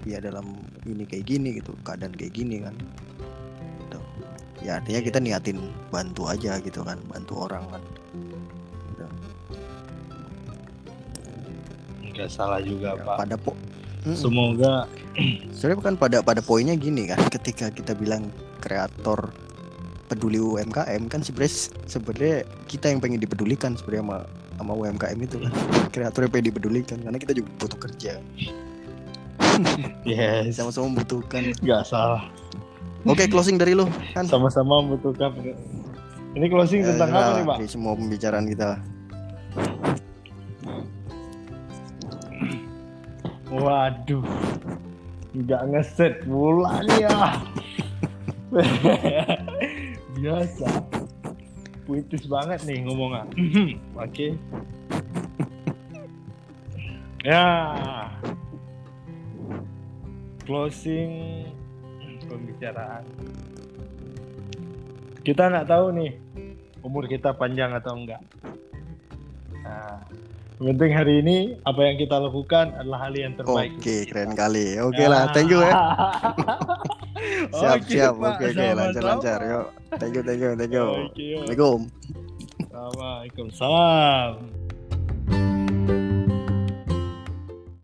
ya 0.03 0.19
dalam 0.19 0.59
ini 0.83 1.07
kayak 1.07 1.27
gini 1.31 1.59
gitu 1.63 1.75
keadaan 1.87 2.15
kayak 2.15 2.35
gini 2.35 2.63
kan. 2.63 2.75
Gitu. 3.83 3.99
ya 4.63 4.79
artinya 4.79 5.01
kita 5.03 5.19
niatin 5.19 5.59
bantu 5.91 6.31
aja 6.31 6.59
gitu 6.63 6.87
kan 6.87 6.99
bantu 7.11 7.51
orang 7.51 7.67
kan 7.71 7.83
Nggak 12.13 12.29
salah 12.29 12.61
juga 12.61 12.93
Ya, 12.93 13.03
Pak. 13.03 13.17
pada 13.19 13.37
po 13.37 13.53
Mm-mm. 14.03 14.19
Semoga 14.19 14.91
sebenarnya 15.53 15.79
kan 15.81 15.95
pada 15.95 16.19
pada 16.21 16.41
poinnya 16.41 16.75
gini 16.75 17.07
kan 17.07 17.23
ketika 17.31 17.69
kita 17.69 17.95
bilang 17.95 18.27
kreator 18.59 19.31
peduli 20.07 20.37
UMKM 20.37 21.07
kan 21.07 21.23
sebenarnya 21.23 21.55
sebenarnya 21.87 22.37
kita 22.67 22.89
yang 22.89 22.99
pengen 22.99 23.17
dipedulikan 23.19 23.73
sebenarnya 23.73 24.03
sama 24.03 24.19
sama 24.53 24.73
UMKM 24.75 25.19
itu 25.21 25.37
kan 25.39 25.53
kreator 25.89 26.21
yang 26.21 26.33
pengen 26.33 26.47
dipedulikan 26.49 26.99
karena 26.99 27.15
kita 27.17 27.33
juga 27.33 27.49
butuh 27.57 27.79
kerja 27.81 28.13
yes, 30.03 30.57
sama-sama 30.57 30.91
membutuhkan 30.91 31.55
nggak 31.57 31.83
salah. 31.85 32.27
oke 33.05 33.23
closing 33.29 33.55
dari 33.55 33.73
lu 33.73 33.87
kan 34.13 34.25
Sama-sama 34.25 34.81
membutuhkan. 34.81 35.31
Ini 36.33 36.47
closing 36.49 36.81
tentang 36.83 37.09
Eh, 37.09 37.15
apa 37.15 37.23
nah, 37.23 37.37
nih 37.37 37.45
Pak? 37.45 37.57
semua 37.69 37.93
pembicaraan 37.93 38.47
kita 38.47 38.81
Waduh, 43.73 44.21
nggak 45.33 45.63
ngeset 45.73 46.29
pula 46.29 46.85
nih 46.85 47.09
ya. 47.09 47.41
Biasa. 50.21 50.69
Puitis 51.89 52.29
banget 52.29 52.69
nih 52.69 52.85
ngomongnya. 52.85 53.25
Oke. 54.05 54.37
ya. 57.25 57.49
Closing 60.45 61.11
pembicaraan. 62.29 63.09
Kita 65.25 65.49
nggak 65.49 65.69
tahu 65.73 65.97
nih 65.97 66.13
umur 66.85 67.09
kita 67.09 67.33
panjang 67.33 67.73
atau 67.73 67.97
enggak. 67.97 68.21
Nah, 69.65 70.05
yang 70.63 70.79
penting 70.79 70.95
hari 70.95 71.15
ini 71.19 71.37
apa 71.67 71.81
yang 71.83 71.97
kita 71.99 72.17
lakukan 72.23 72.71
adalah 72.79 73.11
hal 73.11 73.15
yang 73.19 73.35
terbaik. 73.35 73.75
oke 73.75 73.83
kita. 73.83 74.07
keren 74.07 74.31
kali 74.39 74.79
oke 74.79 75.05
lah 75.11 75.27
thank 75.35 75.51
you 75.51 75.59
ya 75.59 75.75
siap 77.59 77.79
Oke, 77.83 77.91
siap 77.91 78.15
Pak. 78.15 78.33
oke 78.39 78.45
oke 78.55 78.67
lancar 78.79 79.03
lancar 79.03 79.39
yuk 79.43 79.67
thank 79.99 80.15
you 80.15 80.23
thank 80.23 80.39
you 80.39 80.51
thank 80.55 80.71
you 80.71 80.87
Oke, 81.11 81.23
yuk. 81.23 81.43
assalamualaikum 81.51 81.91
Assalamualaikum. 82.73 83.47
Salam. 83.53 84.62